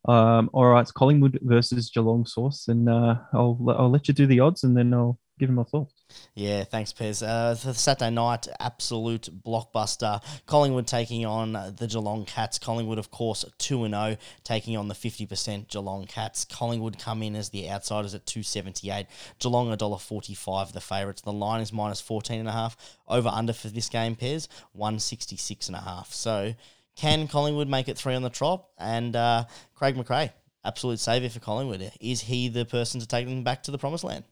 [0.06, 4.26] Um, all right, it's Collingwood versus Geelong Source, and uh, I'll I'll let you do
[4.26, 5.94] the odds, and then I'll give him my thoughts.
[6.36, 7.24] Yeah, thanks, Pez.
[7.24, 10.22] Uh, Saturday night, absolute blockbuster.
[10.46, 12.60] Collingwood taking on the Geelong Cats.
[12.60, 16.46] Collingwood, of course, 2 0, taking on the 50% Geelong Cats.
[16.46, 19.08] Collingwood come in as the outsiders at 278.
[19.40, 21.22] Geelong, $1.45, the favourites.
[21.22, 22.76] The line is minus 14.5.
[23.08, 24.48] Over under for this game, Pez,
[24.78, 26.14] 166.5.
[26.14, 26.54] So,
[27.02, 28.64] can Collingwood make it three on the trot?
[28.78, 30.32] And uh, Craig McRae,
[30.64, 31.92] absolute saviour for Collingwood.
[32.00, 34.24] Is he the person to take them back to the promised land?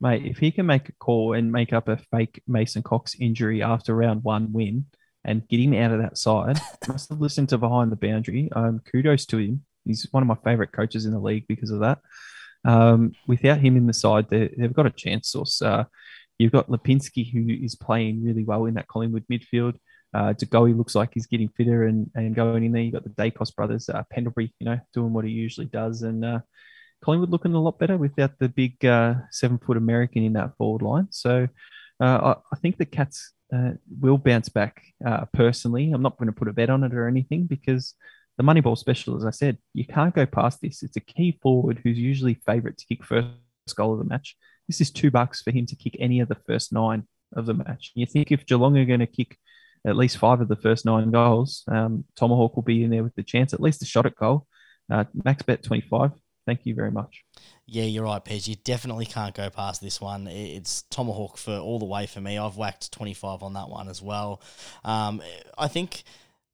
[0.00, 3.62] Mate, if he can make a call and make up a fake Mason Cox injury
[3.62, 4.86] after round one win
[5.22, 8.48] and get him out of that side, must have listened to behind the boundary.
[8.56, 9.62] Um, kudos to him.
[9.84, 11.98] He's one of my favourite coaches in the league because of that.
[12.64, 15.28] Um, without him in the side, they've got a chance.
[15.28, 15.60] Source.
[15.60, 15.84] Uh,
[16.38, 19.74] you've got Lipinski, who is playing really well in that Collingwood midfield.
[20.14, 22.82] Uh, Goey looks like he's getting fitter and, and going in there.
[22.82, 26.02] You've got the Daicos brothers, uh, Pendlebury, you know, doing what he usually does.
[26.02, 26.40] And uh,
[27.02, 30.82] Collingwood looking a lot better without the big uh, seven foot American in that forward
[30.82, 31.08] line.
[31.10, 31.48] So
[32.00, 35.92] uh, I, I, think the Cats uh, will bounce back uh, personally.
[35.92, 37.94] I'm not going to put a bet on it or anything because
[38.38, 40.82] the Moneyball special, as I said, you can't go past this.
[40.82, 43.28] It's a key forward who's usually favourite to kick first
[43.76, 44.36] goal of the match.
[44.68, 47.54] This is two bucks for him to kick any of the first nine of the
[47.54, 47.92] match.
[47.94, 49.38] You think if Geelong are going to kick
[49.86, 51.64] at least five of the first nine goals.
[51.68, 54.46] Um, Tomahawk will be in there with the chance, at least a shot at goal.
[54.90, 56.12] Uh, max bet 25.
[56.46, 57.24] Thank you very much.
[57.66, 58.48] Yeah, you're right, Pez.
[58.48, 60.26] You definitely can't go past this one.
[60.26, 62.36] It's Tomahawk for all the way for me.
[62.36, 64.42] I've whacked 25 on that one as well.
[64.84, 65.22] Um,
[65.56, 66.02] I think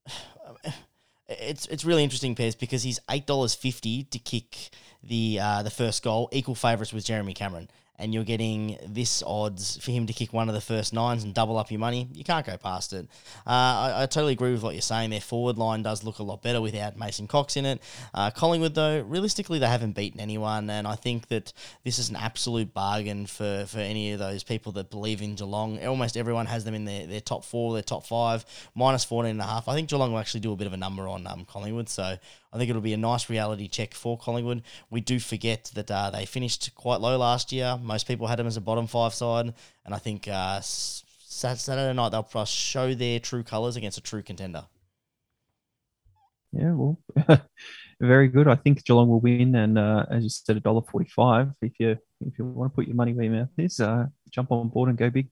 [1.28, 4.70] it's it's really interesting, Pez, because he's eight dollars fifty to kick
[5.02, 7.68] the uh, the first goal, equal favourites with Jeremy Cameron
[7.98, 11.34] and you're getting this odds for him to kick one of the first nines and
[11.34, 13.08] double up your money, you can't go past it.
[13.46, 15.10] Uh, I, I, totally agree with what you're saying.
[15.10, 17.82] Their forward line does look a lot better without Mason Cox in it.
[18.14, 21.52] Uh, Collingwood, though, realistically, they haven't beaten anyone, and I think that
[21.84, 25.84] this is an absolute bargain for, for any of those people that believe in Geelong.
[25.84, 28.44] Almost everyone has them in their, their top four, their top five,
[28.74, 29.68] minus 14 and a half.
[29.68, 32.16] I think Geelong will actually do a bit of a number on um, Collingwood, so
[32.52, 34.62] I think it'll be a nice reality check for Collingwood.
[34.88, 37.78] We do forget that uh, they finished quite low last year.
[37.88, 39.54] Most people had them as a bottom five side,
[39.86, 44.66] and I think uh, Saturday night they'll show their true colours against a true contender.
[46.52, 46.98] Yeah, well,
[48.00, 48.46] very good.
[48.46, 51.50] I think Geelong will win, and uh, as you said, a dollar forty-five.
[51.62, 54.52] If you if you want to put your money where your mouth is, uh, jump
[54.52, 55.30] on board and go big.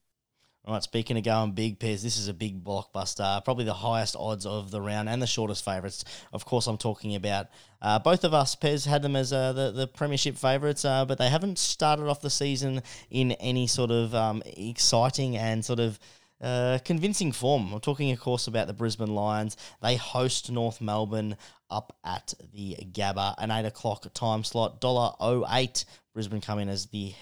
[0.67, 3.45] All right, speaking of going big, Pez, this is a big blockbuster.
[3.45, 6.05] Probably the highest odds of the round and the shortest favourites.
[6.33, 7.47] Of course, I'm talking about
[7.81, 11.19] uh, both of us, Pez, had them as uh, the, the premiership favourites, uh, but
[11.19, 16.01] they haven't started off the season in any sort of um, exciting and sort of
[16.41, 17.73] uh, convincing form.
[17.73, 19.57] I'm talking, of course, about the Brisbane Lions.
[19.83, 21.37] They host North Melbourne
[21.71, 25.85] up at the Gabba, an 8 o'clock time slot, $1.08.
[26.13, 27.15] Brisbane come in as the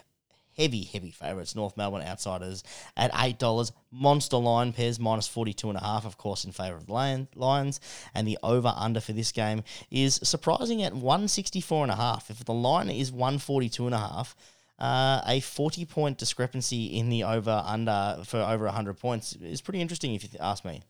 [0.57, 1.55] heavy, heavy favourites.
[1.55, 2.63] North Melbourne outsiders
[2.97, 3.73] at $8.
[3.91, 7.81] Monster line Pez minus 42.5, of course, in favour of the Lions.
[8.15, 12.31] And the over under for this game is surprising at 164.5.
[12.31, 14.35] If the line is 142.5,
[14.79, 19.81] uh, a 40 point discrepancy in the over under for over 100 points is pretty
[19.81, 20.83] interesting if you ask me.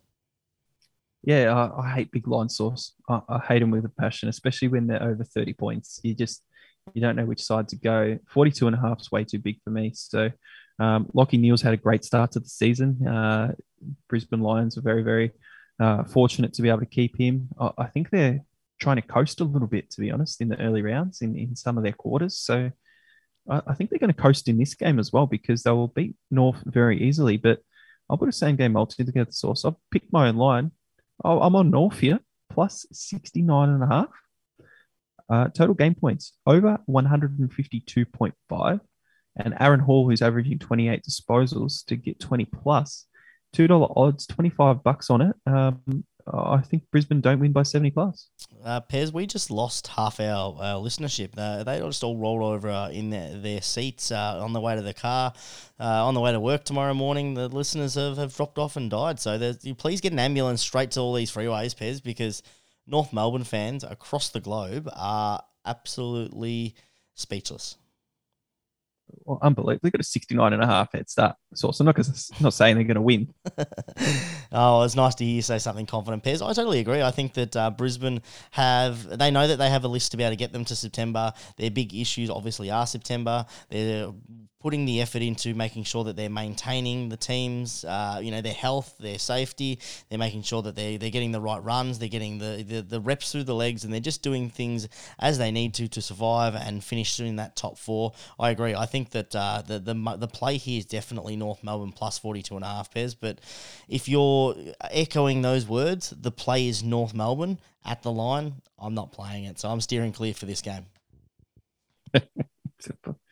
[1.22, 2.92] Yeah, I, I hate big line source.
[3.08, 6.00] I, I hate them with a passion, especially when they're over 30 points.
[6.02, 6.42] You just
[6.92, 8.18] you don't know which side to go.
[8.28, 9.92] 42 and a half is way too big for me.
[9.94, 10.30] So
[10.78, 13.06] um, Lachie Neale's had a great start to the season.
[13.06, 13.52] Uh,
[14.08, 15.32] Brisbane Lions are very, very
[15.80, 17.48] uh, fortunate to be able to keep him.
[17.58, 18.40] I, I think they're
[18.80, 21.56] trying to coast a little bit, to be honest, in the early rounds in, in
[21.56, 22.38] some of their quarters.
[22.38, 22.70] So
[23.48, 25.88] I, I think they're going to coast in this game as well because they will
[25.88, 27.36] beat North very easily.
[27.36, 27.60] But
[28.08, 29.64] I'll put a same game multi together source.
[29.64, 30.72] I've picked my own line.
[31.24, 32.20] Oh, I'm on North here,
[32.50, 34.08] plus 69 and a half.
[35.30, 38.80] Uh, total game points over 152.5.
[39.36, 43.06] And Aaron Hall, who's averaging 28 disposals to get 20 plus,
[43.56, 45.36] $2 odds, 25 bucks on it.
[45.46, 48.28] Um, I think Brisbane don't win by 70 plus.
[48.64, 51.30] Uh, Pez, we just lost half our, our listenership.
[51.36, 54.74] Uh, they just all rolled over uh, in their, their seats uh, on the way
[54.74, 55.34] to the car,
[55.78, 57.34] uh, on the way to work tomorrow morning.
[57.34, 59.20] The listeners have, have dropped off and died.
[59.20, 62.42] So you please get an ambulance straight to all these freeways, Pez, because
[62.86, 66.74] North Melbourne fans across the globe are absolutely
[67.14, 67.76] speechless
[69.24, 69.80] well, unbelievable.
[69.82, 71.36] They got a 69 and a half head start.
[71.54, 71.96] So I'm not,
[72.40, 73.32] not saying they're going to win.
[74.52, 76.46] oh, it's nice to hear you say something confident, Pez.
[76.46, 77.02] I totally agree.
[77.02, 78.22] I think that uh, Brisbane
[78.52, 80.76] have, they know that they have a list to be able to get them to
[80.76, 81.32] September.
[81.56, 83.46] Their big issues obviously are September.
[83.68, 84.08] They're
[84.64, 88.54] putting the effort into making sure that they're maintaining the teams, uh, you know, their
[88.54, 89.78] health, their safety.
[90.08, 92.98] They're making sure that they they're getting the right runs, they're getting the, the, the
[92.98, 94.88] reps through the legs, and they're just doing things
[95.18, 98.14] as they need to to survive and finish in that top four.
[98.40, 98.74] I agree.
[98.74, 102.56] I think that uh, the, the the play here is definitely North Melbourne plus 42
[102.56, 103.14] and a half Pez.
[103.20, 103.40] But
[103.86, 104.56] if you're
[104.90, 108.62] echoing those words, the play is North Melbourne at the line.
[108.78, 110.86] I'm not playing it, so I'm steering clear for this game.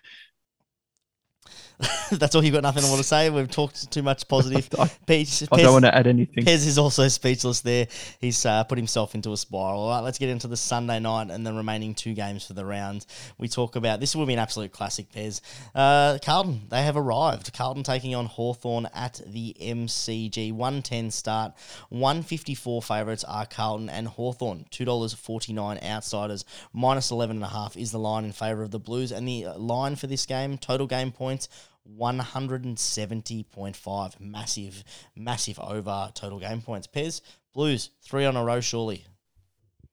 [2.10, 2.62] That's all you've got.
[2.62, 3.30] Nothing I want to say.
[3.30, 4.68] We've talked too much positive.
[4.78, 6.44] I, Pez, I don't want to add anything.
[6.44, 7.88] Pez is also speechless there.
[8.20, 9.80] He's uh, put himself into a spiral.
[9.82, 12.64] All right, let's get into the Sunday night and the remaining two games for the
[12.64, 13.06] round.
[13.38, 15.10] We talk about this will be an absolute classic.
[15.12, 15.40] Pez,
[15.74, 17.52] uh, Carlton they have arrived.
[17.52, 20.52] Carlton taking on Hawthorn at the MCG.
[20.52, 21.52] One ten start.
[21.88, 24.66] One fifty four favourites are Carlton and Hawthorn.
[24.70, 26.44] Two dollars forty nine outsiders.
[26.72, 29.46] Minus eleven and a half is the line in favour of the Blues, and the
[29.56, 31.48] line for this game total game points.
[31.88, 34.20] 170.5.
[34.20, 34.84] Massive,
[35.16, 36.86] massive over total game points.
[36.86, 37.22] Pez,
[37.54, 39.04] Blues, three on a row, surely.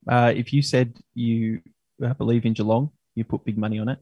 [0.08, 1.62] Uh, if you said you
[2.18, 4.00] believe in Geelong, you put big money on it.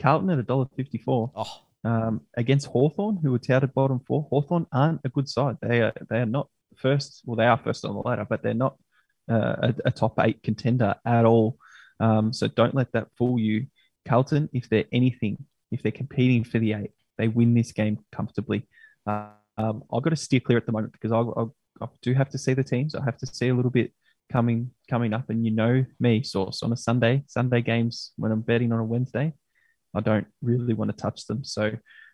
[0.00, 1.30] Carlton at $1.54.
[1.34, 1.60] Oh.
[1.82, 4.26] Um, against Hawthorn, who were touted bottom four.
[4.28, 5.56] Hawthorn aren't a good side.
[5.62, 7.22] They are they are not first.
[7.24, 8.76] Well, they are first on the ladder, but they're not
[9.30, 11.56] uh, a, a, top eight contender at all.
[11.98, 13.66] Um, so don't let that fool you.
[14.06, 15.38] Carlton, if they're anything,
[15.70, 18.66] if they're competing for the eight, they win this game comfortably.
[19.06, 21.44] Uh, um, I've got to steer clear at the moment because I, I,
[21.84, 22.94] I, do have to see the teams.
[22.94, 23.92] I have to see a little bit
[24.32, 28.40] coming coming up, and you know me, source on a Sunday Sunday games when I'm
[28.40, 29.34] betting on a Wednesday,
[29.94, 31.44] I don't really want to touch them.
[31.44, 31.72] So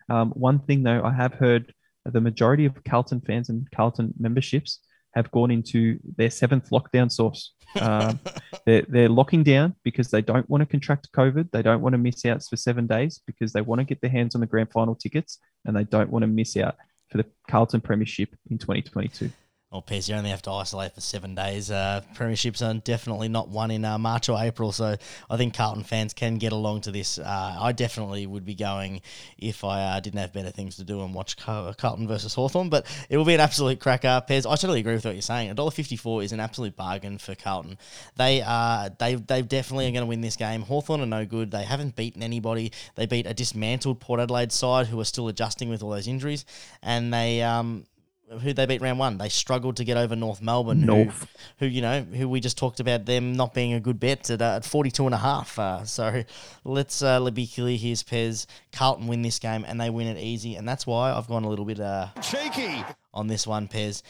[0.09, 1.73] um, one thing though, I have heard
[2.05, 4.79] the majority of Carlton fans and Carlton memberships
[5.13, 7.53] have gone into their seventh lockdown source.
[7.79, 8.19] Um,
[8.65, 11.51] they're, they're locking down because they don't want to contract COVID.
[11.51, 14.11] They don't want to miss out for seven days because they want to get their
[14.11, 16.75] hands on the grand final tickets and they don't want to miss out
[17.09, 19.31] for the Carlton Premiership in 2022.
[19.71, 21.69] Well, Pez, you only have to isolate for seven days.
[21.69, 24.95] Uh, premierships are definitely not one in uh, March or April, so
[25.29, 27.19] I think Carlton fans can get along to this.
[27.19, 29.01] Uh, I definitely would be going
[29.37, 32.69] if I uh, didn't have better things to do and watch Carlton versus Hawthorn.
[32.69, 34.23] but it will be an absolute cracker.
[34.29, 35.53] Pez, I totally agree with what you're saying.
[35.53, 37.77] $1.54 is an absolute bargain for Carlton.
[38.15, 40.61] They are they they definitely are going to win this game.
[40.61, 41.51] Hawthorn are no good.
[41.51, 42.71] They haven't beaten anybody.
[42.95, 46.45] They beat a dismantled Port Adelaide side who are still adjusting with all those injuries,
[46.81, 47.85] and they um
[48.29, 49.17] who they beat round one.
[49.17, 51.27] They struggled to get over North Melbourne, North.
[51.59, 54.29] Who, who you know, who we just talked about them not being a good bet
[54.29, 55.57] at, uh, at 42 and a half.
[55.57, 56.23] Uh, so
[56.63, 58.45] let's uh, let be clear here's Pez.
[58.71, 60.55] Carlton win this game and they win it easy.
[60.55, 64.03] And that's why I've gone a little bit uh, cheeky on this one, Pez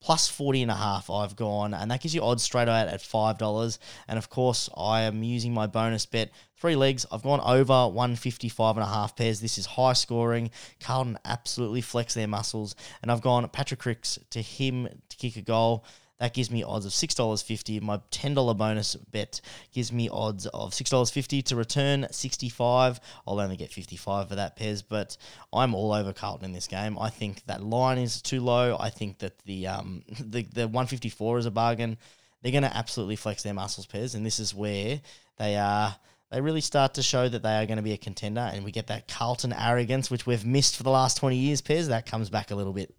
[0.00, 3.00] plus 40 and a half I've gone and that gives you odds straight out at
[3.00, 6.30] $5 and of course I am using my bonus bet
[6.64, 10.50] three legs I've gone over 155 and a half Pez this is high scoring
[10.80, 15.42] Carlton absolutely flex their muscles and I've gone Patrick Cripps to him to kick a
[15.42, 15.84] goal
[16.18, 17.82] that gives me odds of $6.50.
[17.82, 19.42] My $10 bonus bet
[19.74, 22.98] gives me odds of $6.50 to return 65.
[23.26, 25.18] I'll only get 55 for that, Pez, but
[25.52, 26.96] I'm all over Carlton in this game.
[26.98, 28.78] I think that line is too low.
[28.80, 31.98] I think that the um, the, the 154 is a bargain.
[32.40, 35.00] They're going to absolutely flex their muscles, Pez, and this is where
[35.36, 35.96] they are
[36.34, 38.72] they really start to show that they are going to be a contender, and we
[38.72, 42.28] get that Carlton arrogance, which we've missed for the last 20 years, Pez, that comes
[42.28, 42.92] back a little bit.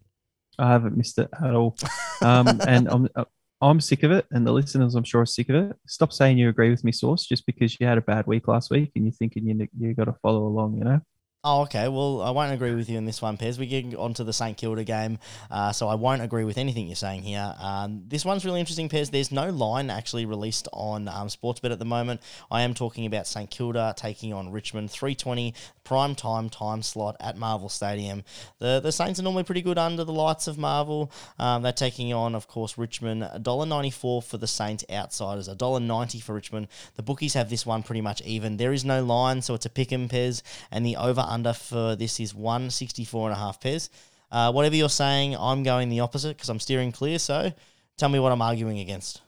[0.57, 1.75] I haven't missed it at all.
[2.21, 3.09] Um, and I'm
[3.59, 5.75] I'm sick of it, and the listeners, I'm sure, are sick of it.
[5.85, 8.71] Stop saying you agree with me, Source, just because you had a bad week last
[8.71, 10.77] week and you're thinking you you got to follow along.
[10.77, 11.01] You know.
[11.47, 11.87] Oh, okay.
[11.87, 13.59] Well, I won't agree with you in this one, Pez.
[13.59, 15.19] We get on to the St Kilda game,
[15.51, 17.53] uh, so I won't agree with anything you're saying here.
[17.59, 19.11] Um, this one's really interesting, Pez.
[19.11, 22.21] There's no line actually released on um, Sportsbet at the moment.
[22.49, 25.53] I am talking about St Kilda taking on Richmond, 320
[25.85, 28.23] prime time time slot at Marvel Stadium.
[28.57, 31.11] The the Saints are normally pretty good under the lights of Marvel.
[31.37, 33.21] Um, they're taking on, of course, Richmond.
[33.21, 36.67] $1.94 for the Saints outsiders, $1.90 for Richmond.
[36.95, 38.57] The bookies have this one pretty much even.
[38.57, 40.41] There is no line, so it's a pick and Pez,
[40.71, 43.89] and the over under for this is 164 and a half Pez.
[44.31, 47.19] Uh, whatever you're saying, I'm going the opposite because I'm steering clear.
[47.19, 47.51] So
[47.97, 49.21] tell me what I'm arguing against.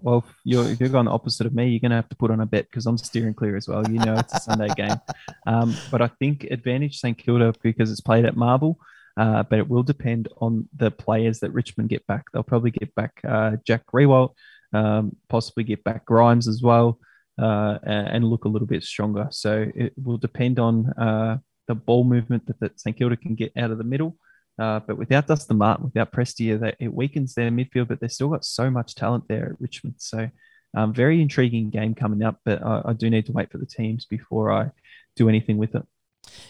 [0.00, 2.16] Well, if you're, if you're going the opposite of me, you're going to have to
[2.16, 3.82] put on a bet because I'm steering clear as well.
[3.90, 5.00] You know, it's a Sunday game.
[5.46, 8.78] Um, but I think advantage St Kilda because it's played at Marvel.
[9.16, 12.26] Uh, but it will depend on the players that Richmond get back.
[12.32, 14.34] They'll probably get back uh, Jack Riewoldt,
[14.72, 17.00] um, possibly get back Grimes as well,
[17.38, 19.28] uh, and look a little bit stronger.
[19.30, 23.52] So it will depend on uh, the ball movement that, that St Kilda can get
[23.56, 24.16] out of the middle.
[24.58, 27.88] Uh, but without Dustin Martin, without Prestia, that it weakens their midfield.
[27.88, 29.94] But they've still got so much talent there at Richmond.
[29.98, 30.30] So
[30.76, 32.40] um, very intriguing game coming up.
[32.44, 34.70] But I, I do need to wait for the teams before I
[35.14, 35.82] do anything with it.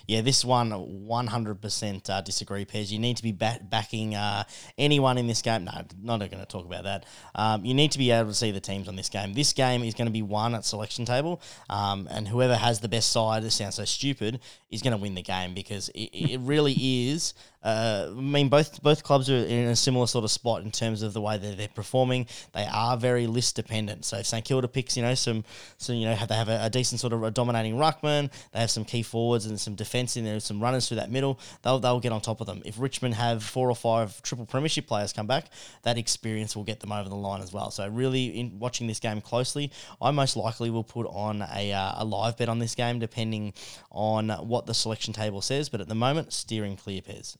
[0.09, 2.91] Yeah, this one 100% uh, disagree, Pez.
[2.91, 4.45] You need to be back- backing uh,
[4.79, 5.65] anyone in this game.
[5.65, 7.05] No, not going to talk about that.
[7.35, 9.35] Um, you need to be able to see the teams on this game.
[9.35, 12.89] This game is going to be won at selection table, um, and whoever has the
[12.89, 14.41] best side, this sounds so stupid,
[14.71, 18.81] is going to win the game because it, it really is uh, I mean, both
[18.83, 21.57] both clubs are in a similar sort of spot in terms of the way that
[21.57, 22.27] they're performing.
[22.53, 24.05] They are very list dependent.
[24.05, 25.45] So if St Kilda picks, you know, some,
[25.77, 28.61] so you know, have they have a, a, decent sort of a dominating ruckman, they
[28.61, 31.41] have some key forwards and some defence in there, some runners through that middle.
[31.63, 32.63] They'll they'll get on top of them.
[32.65, 35.47] If Richmond have four or five triple premiership players come back,
[35.83, 37.73] that experience will get them over the line as well.
[37.73, 41.95] So really, in watching this game closely, I most likely will put on a uh,
[41.97, 43.53] a live bet on this game, depending
[43.91, 45.69] on what the selection table says.
[45.69, 47.37] But at the moment, steering clear Pez.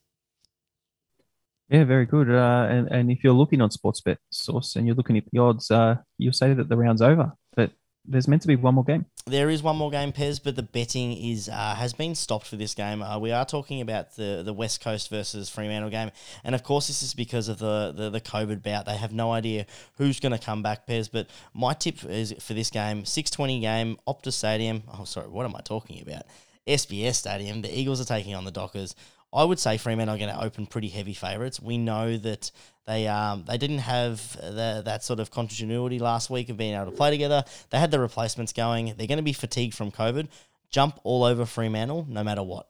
[1.69, 2.31] Yeah, very good.
[2.31, 5.71] Uh, and and if you're looking on Sportsbet source and you're looking at the odds,
[5.71, 7.33] uh, you'll say that the round's over.
[7.55, 7.73] But
[8.07, 9.05] there's meant to be one more game.
[9.27, 12.57] There is one more game, Pez, but the betting is uh, has been stopped for
[12.57, 13.03] this game.
[13.03, 16.11] Uh, we are talking about the, the West Coast versus Fremantle game,
[16.43, 18.87] and of course, this is because of the, the, the COVID bout.
[18.87, 19.67] They have no idea
[19.99, 21.11] who's going to come back, Pez.
[21.13, 24.85] But my tip is for this game: six twenty game, Optus Stadium.
[24.91, 26.23] Oh, sorry, what am I talking about?
[26.67, 27.63] SBS Stadium.
[27.63, 28.95] The Eagles are taking on the Dockers.
[29.33, 31.61] I would say Fremantle are going to open pretty heavy favourites.
[31.61, 32.51] We know that
[32.87, 36.87] they um, they didn't have the, that sort of continuity last week of being able
[36.87, 37.45] to play together.
[37.71, 38.95] They had the replacements going.
[38.97, 40.29] They're going to be fatigued from COVID.
[40.71, 42.69] Jump all over Fremantle, no matter what.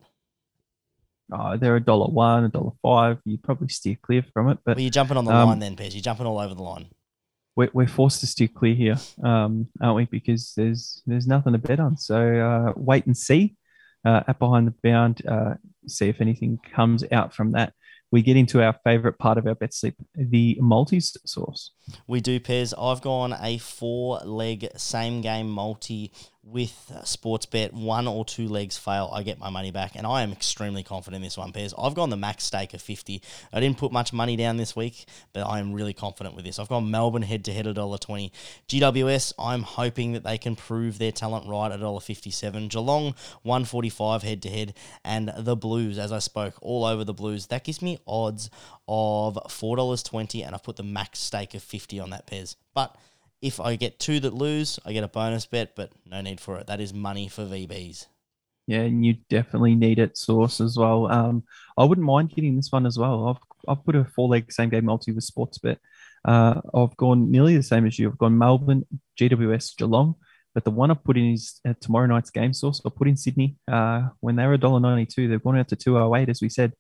[1.31, 3.19] Oh, they're a dollar one, a dollar five.
[3.25, 5.77] You probably steer clear from it, but well, you're jumping on the um, line then,
[5.77, 5.93] Pez.
[5.93, 6.87] You're jumping all over the line.
[7.55, 10.05] We're, we're forced to steer clear here, um, aren't we?
[10.07, 11.97] Because there's there's nothing to bet on.
[11.97, 13.57] So uh, wait and see.
[14.05, 15.55] Uh, at behind the bound, uh,
[15.89, 17.73] see if anything comes out from that.
[18.11, 21.73] We get into our favorite part of our bet slip, the multi source.
[22.07, 22.75] We do, Pez.
[22.79, 26.13] I've gone a four leg same game multi
[26.51, 29.97] with Sportsbet, one or two legs fail, I get my money back.
[29.97, 31.75] And I am extremely confident in this one, Pez.
[31.79, 33.23] I've gone the max stake of 50.
[33.53, 36.59] I didn't put much money down this week, but I am really confident with this.
[36.59, 38.31] I've gone Melbourne head to head at $1.20.
[38.69, 42.69] GWS, I'm hoping that they can prove their talent right at $1.57.
[42.71, 44.75] Geelong, 145 head to head.
[45.05, 47.49] And the Blues, as I spoke, all over the Blues.
[47.49, 48.49] That gives me odds
[48.89, 52.57] of $4.20, and I've put the max stake of 50 on that, Pez.
[52.75, 52.97] But
[53.41, 56.59] if I get two that lose, I get a bonus bet, but no need for
[56.59, 56.67] it.
[56.67, 58.07] That is money for VBs.
[58.67, 61.11] Yeah, and you definitely need it source as well.
[61.11, 61.45] Um,
[61.79, 63.29] I wouldn't mind getting this one as well.
[63.29, 65.79] I've I've put a four leg same game multi with Sportsbet.
[66.25, 68.09] Uh, I've gone nearly the same as you.
[68.09, 68.85] I've gone Melbourne,
[69.19, 70.17] GWS, Geelong,
[70.55, 72.83] but the one I've put in is uh, tomorrow night's game source.
[72.85, 75.29] I put in Sydney uh, when they were $1.92.
[75.29, 76.73] They've gone out to two oh eight, as we said.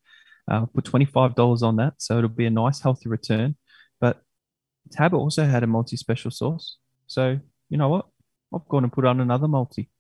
[0.50, 3.56] Uh, put twenty five dollars on that, so it'll be a nice healthy return.
[4.00, 4.22] But
[4.90, 6.78] Tab also had a multi special source.
[7.06, 7.38] So,
[7.68, 8.06] you know what?
[8.54, 9.90] I've gone and put on another multi.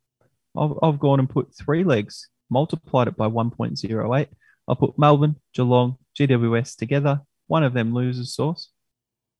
[0.56, 4.28] I've, I've gone and put three legs, multiplied it by 1.08.
[4.66, 7.20] I'll put Melbourne, Geelong, GWS together.
[7.46, 8.70] One of them loses source.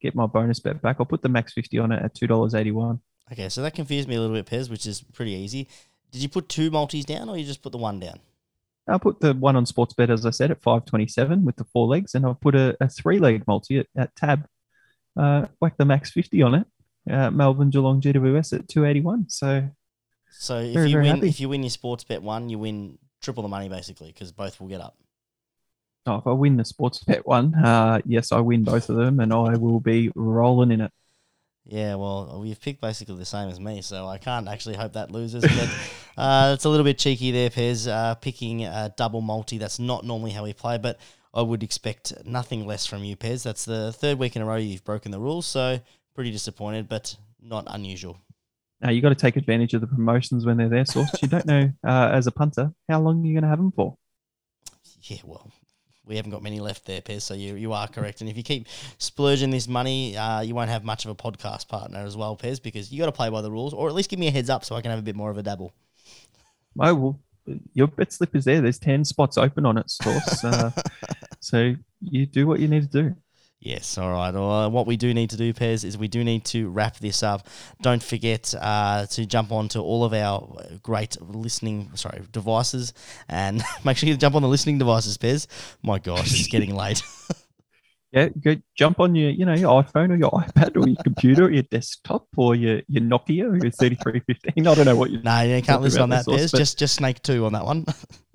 [0.00, 0.96] Get my bonus bet back.
[0.98, 3.00] I'll put the max 50 on it at $2.81.
[3.32, 5.68] Okay, so that confused me a little bit, Pez, which is pretty easy.
[6.11, 8.20] Did you put two multis down or you just put the one down?
[8.89, 12.14] I put the one on Sportsbet, as I said, at 527 with the four legs,
[12.14, 14.47] and I've put a, a three leg multi at, at tab
[15.18, 16.66] uh, whack the max 50 on it.
[17.11, 19.28] Uh, Melbourne, Geelong, GWS at 281.
[19.28, 19.68] So,
[20.30, 21.28] so if very, you win, happy.
[21.28, 24.61] if you win your sports bet one, you win triple the money basically because both
[24.61, 24.97] will get up.
[26.07, 29.20] Oh, if I win the sports bet one, uh, yes, I win both of them,
[29.20, 30.93] and I will be rolling in it.
[31.68, 35.10] Yeah, well, you've picked basically the same as me, so I can't actually hope that
[35.10, 35.42] loses.
[35.42, 35.70] But
[36.16, 39.58] uh, it's a little bit cheeky there, Pez, uh, picking a double multi.
[39.58, 40.98] That's not normally how we play, but
[41.34, 43.42] I would expect nothing less from you, Pez.
[43.42, 45.78] That's the third week in a row you've broken the rules, so
[46.14, 48.16] pretty disappointed, but not unusual.
[48.80, 51.10] Now you got to take advantage of the promotions when they're there, Source.
[51.20, 53.96] You don't know uh, as a punter how long you're going to have them for.
[55.02, 55.52] Yeah, well,
[56.09, 57.22] we haven't got many left there, Pez.
[57.22, 58.20] So you you are correct.
[58.20, 58.66] And if you keep
[58.98, 62.62] splurging this money, uh, you won't have much of a podcast partner as well, Pez,
[62.62, 64.50] because you got to play by the rules, or at least give me a heads
[64.50, 65.72] up so I can have a bit more of a dabble.
[66.80, 67.20] Oh well,
[67.74, 68.61] your bet slip is there.
[68.61, 70.44] There's ten spots open on it, Source.
[70.44, 70.70] Uh,
[71.40, 73.16] so you do what you need to do.
[73.61, 74.32] Yes, all right.
[74.32, 76.98] Well, uh, what we do need to do, Pez, is we do need to wrap
[76.98, 77.48] this up.
[77.82, 80.48] Don't forget uh, to jump on to all of our
[80.82, 82.92] great listening, sorry, devices,
[83.28, 85.48] and make sure you jump on the listening devices, Pez.
[85.82, 87.02] My gosh, it's getting late.
[88.11, 91.44] Yeah, go jump on your, you know, your iPhone or your iPad or your computer
[91.44, 94.66] or your desktop or your, your Nokia or your 3315.
[94.66, 96.50] I don't know what you no, you can't listen on that, Pez.
[96.50, 97.84] but- Just just Snake Two on that one.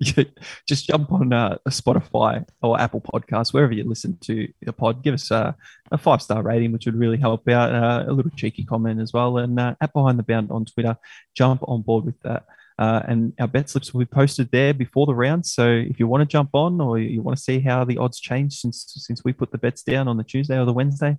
[0.68, 5.02] just jump on uh, Spotify or Apple Podcasts, wherever you listen to the pod.
[5.02, 5.52] Give us uh,
[5.90, 7.74] a five star rating, which would really help out.
[7.74, 9.38] Uh, a little cheeky comment as well.
[9.38, 10.96] And uh, at Behind the Bound on Twitter,
[11.34, 12.44] jump on board with that.
[12.78, 15.46] Uh, and our bet slips will be posted there before the round.
[15.46, 18.18] So if you want to jump on or you want to see how the odds
[18.18, 21.16] change since since we put the bets down on the Tuesday or the Wednesday,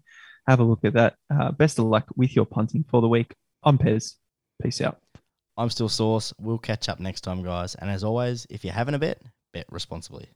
[0.48, 1.16] have a look at that.
[1.34, 3.34] Uh, best of luck with your punting for the week.
[3.64, 4.16] I'm Pez.
[4.62, 5.00] Peace out.
[5.58, 6.34] I'm still Sauce.
[6.40, 7.76] We'll catch up next time, guys.
[7.76, 9.22] And as always, if you're having a bet,
[9.54, 10.30] bet responsibly.